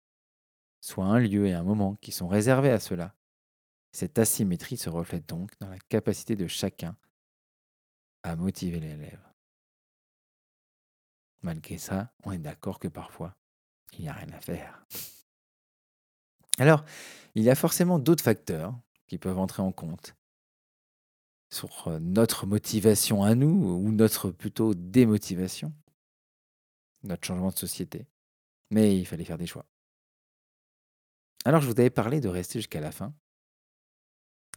soit 0.81 1.05
un 1.05 1.19
lieu 1.19 1.47
et 1.47 1.53
un 1.53 1.63
moment 1.63 1.95
qui 1.95 2.11
sont 2.11 2.27
réservés 2.27 2.71
à 2.71 2.79
cela. 2.79 3.16
Cette 3.97 4.19
asymétrie 4.19 4.77
se 4.77 4.91
reflète 4.91 5.27
donc 5.27 5.49
dans 5.59 5.69
la 5.69 5.79
capacité 5.79 6.35
de 6.35 6.45
chacun 6.45 6.95
à 8.21 8.35
motiver 8.35 8.79
l'élève. 8.79 9.27
Malgré 11.41 11.79
ça, 11.79 12.13
on 12.23 12.31
est 12.31 12.37
d'accord 12.37 12.77
que 12.77 12.87
parfois, 12.87 13.35
il 13.93 14.01
n'y 14.01 14.07
a 14.07 14.13
rien 14.13 14.29
à 14.33 14.39
faire. 14.39 14.85
Alors, 16.59 16.85
il 17.33 17.41
y 17.41 17.49
a 17.49 17.55
forcément 17.55 17.97
d'autres 17.97 18.23
facteurs 18.23 18.79
qui 19.07 19.17
peuvent 19.17 19.39
entrer 19.39 19.63
en 19.63 19.71
compte 19.71 20.15
sur 21.49 21.87
euh, 21.87 21.97
notre 21.97 22.45
motivation 22.45 23.23
à 23.23 23.33
nous 23.33 23.79
ou 23.83 23.91
notre 23.91 24.29
plutôt 24.29 24.75
démotivation, 24.75 25.73
notre 27.01 27.25
changement 27.25 27.49
de 27.49 27.57
société. 27.57 28.05
Mais 28.69 28.95
il 28.95 29.07
fallait 29.07 29.25
faire 29.25 29.39
des 29.39 29.47
choix. 29.47 29.65
Alors 31.45 31.61
je 31.61 31.65
vous 31.65 31.79
avais 31.79 31.89
parlé 31.89 32.19
de 32.19 32.29
rester 32.29 32.59
jusqu'à 32.59 32.79
la 32.79 32.91
fin 32.91 33.15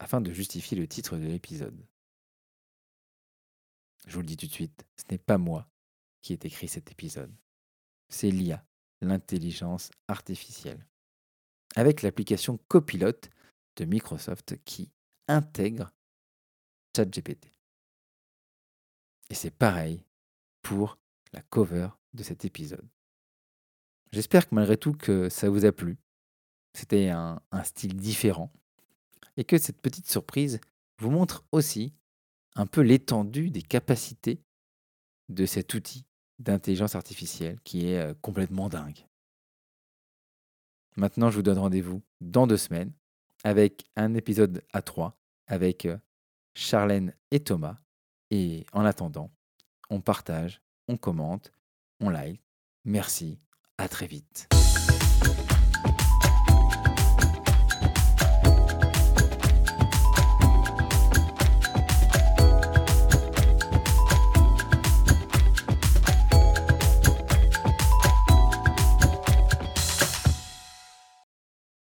afin 0.01 0.21
de 0.21 0.33
justifier 0.33 0.77
le 0.77 0.89
titre 0.89 1.17
de 1.19 1.27
l'épisode. 1.27 1.87
Je 4.07 4.15
vous 4.15 4.23
le 4.23 4.27
dis 4.27 4.39
tout 4.39 4.47
de 4.47 4.53
suite, 4.53 4.85
ce 4.97 5.05
n'est 5.11 5.19
pas 5.19 5.39
moi 5.39 5.69
qui 6.23 6.33
est 6.33 6.45
écrit 6.47 6.69
cet 6.69 6.91
épisode. 6.91 7.33
C'est 8.09 8.31
l'IA, 8.31 8.65
l'intelligence 9.03 9.91
artificielle. 10.09 10.85
Avec 11.77 12.03
l'application 12.03 12.59
Copilot 12.67 13.21
de 13.77 13.85
Microsoft 13.85 14.57
qui 14.65 14.91
intègre 15.29 15.93
ChatGPT. 16.97 17.53
Et 19.29 19.35
c'est 19.35 19.53
pareil 19.53 20.03
pour 20.63 20.99
la 21.33 21.43
cover 21.43 21.89
de 22.15 22.23
cet 22.23 22.45
épisode. 22.45 22.89
J'espère 24.13 24.49
que 24.49 24.55
malgré 24.55 24.77
tout 24.77 24.95
que 24.95 25.29
ça 25.29 25.49
vous 25.49 25.65
a 25.65 25.73
plu. 25.73 25.99
C'était 26.73 27.11
un, 27.11 27.41
un 27.53 27.65
style 27.65 27.97
différent. 27.97 28.51
Et 29.41 29.45
que 29.45 29.57
cette 29.57 29.81
petite 29.81 30.07
surprise 30.07 30.61
vous 30.99 31.11
montre 31.11 31.47
aussi 31.51 31.95
un 32.57 32.67
peu 32.67 32.83
l'étendue 32.83 33.49
des 33.49 33.63
capacités 33.63 34.43
de 35.31 35.47
cet 35.47 35.73
outil 35.73 36.05
d'intelligence 36.39 36.95
artificielle 36.95 37.59
qui 37.65 37.89
est 37.89 37.99
euh, 37.99 38.13
complètement 38.21 38.69
dingue. 38.69 39.07
Maintenant, 40.95 41.31
je 41.31 41.37
vous 41.37 41.43
donne 41.43 41.57
rendez-vous 41.57 42.03
dans 42.21 42.47
deux 42.47 42.59
semaines 42.59 42.93
avec 43.43 43.87
un 43.97 44.13
épisode 44.13 44.63
à 44.75 44.83
trois 44.83 45.17
avec 45.47 45.87
euh, 45.87 45.97
Charlène 46.53 47.15
et 47.31 47.41
Thomas. 47.41 47.79
Et 48.31 48.67
en 48.75 48.85
attendant, 48.85 49.31
on 49.89 50.03
partage, 50.03 50.61
on 50.87 50.99
commente, 50.99 51.51
on 52.01 52.11
like. 52.11 52.43
Merci, 52.85 53.39
à 53.79 53.89
très 53.89 54.07
vite. 54.07 54.51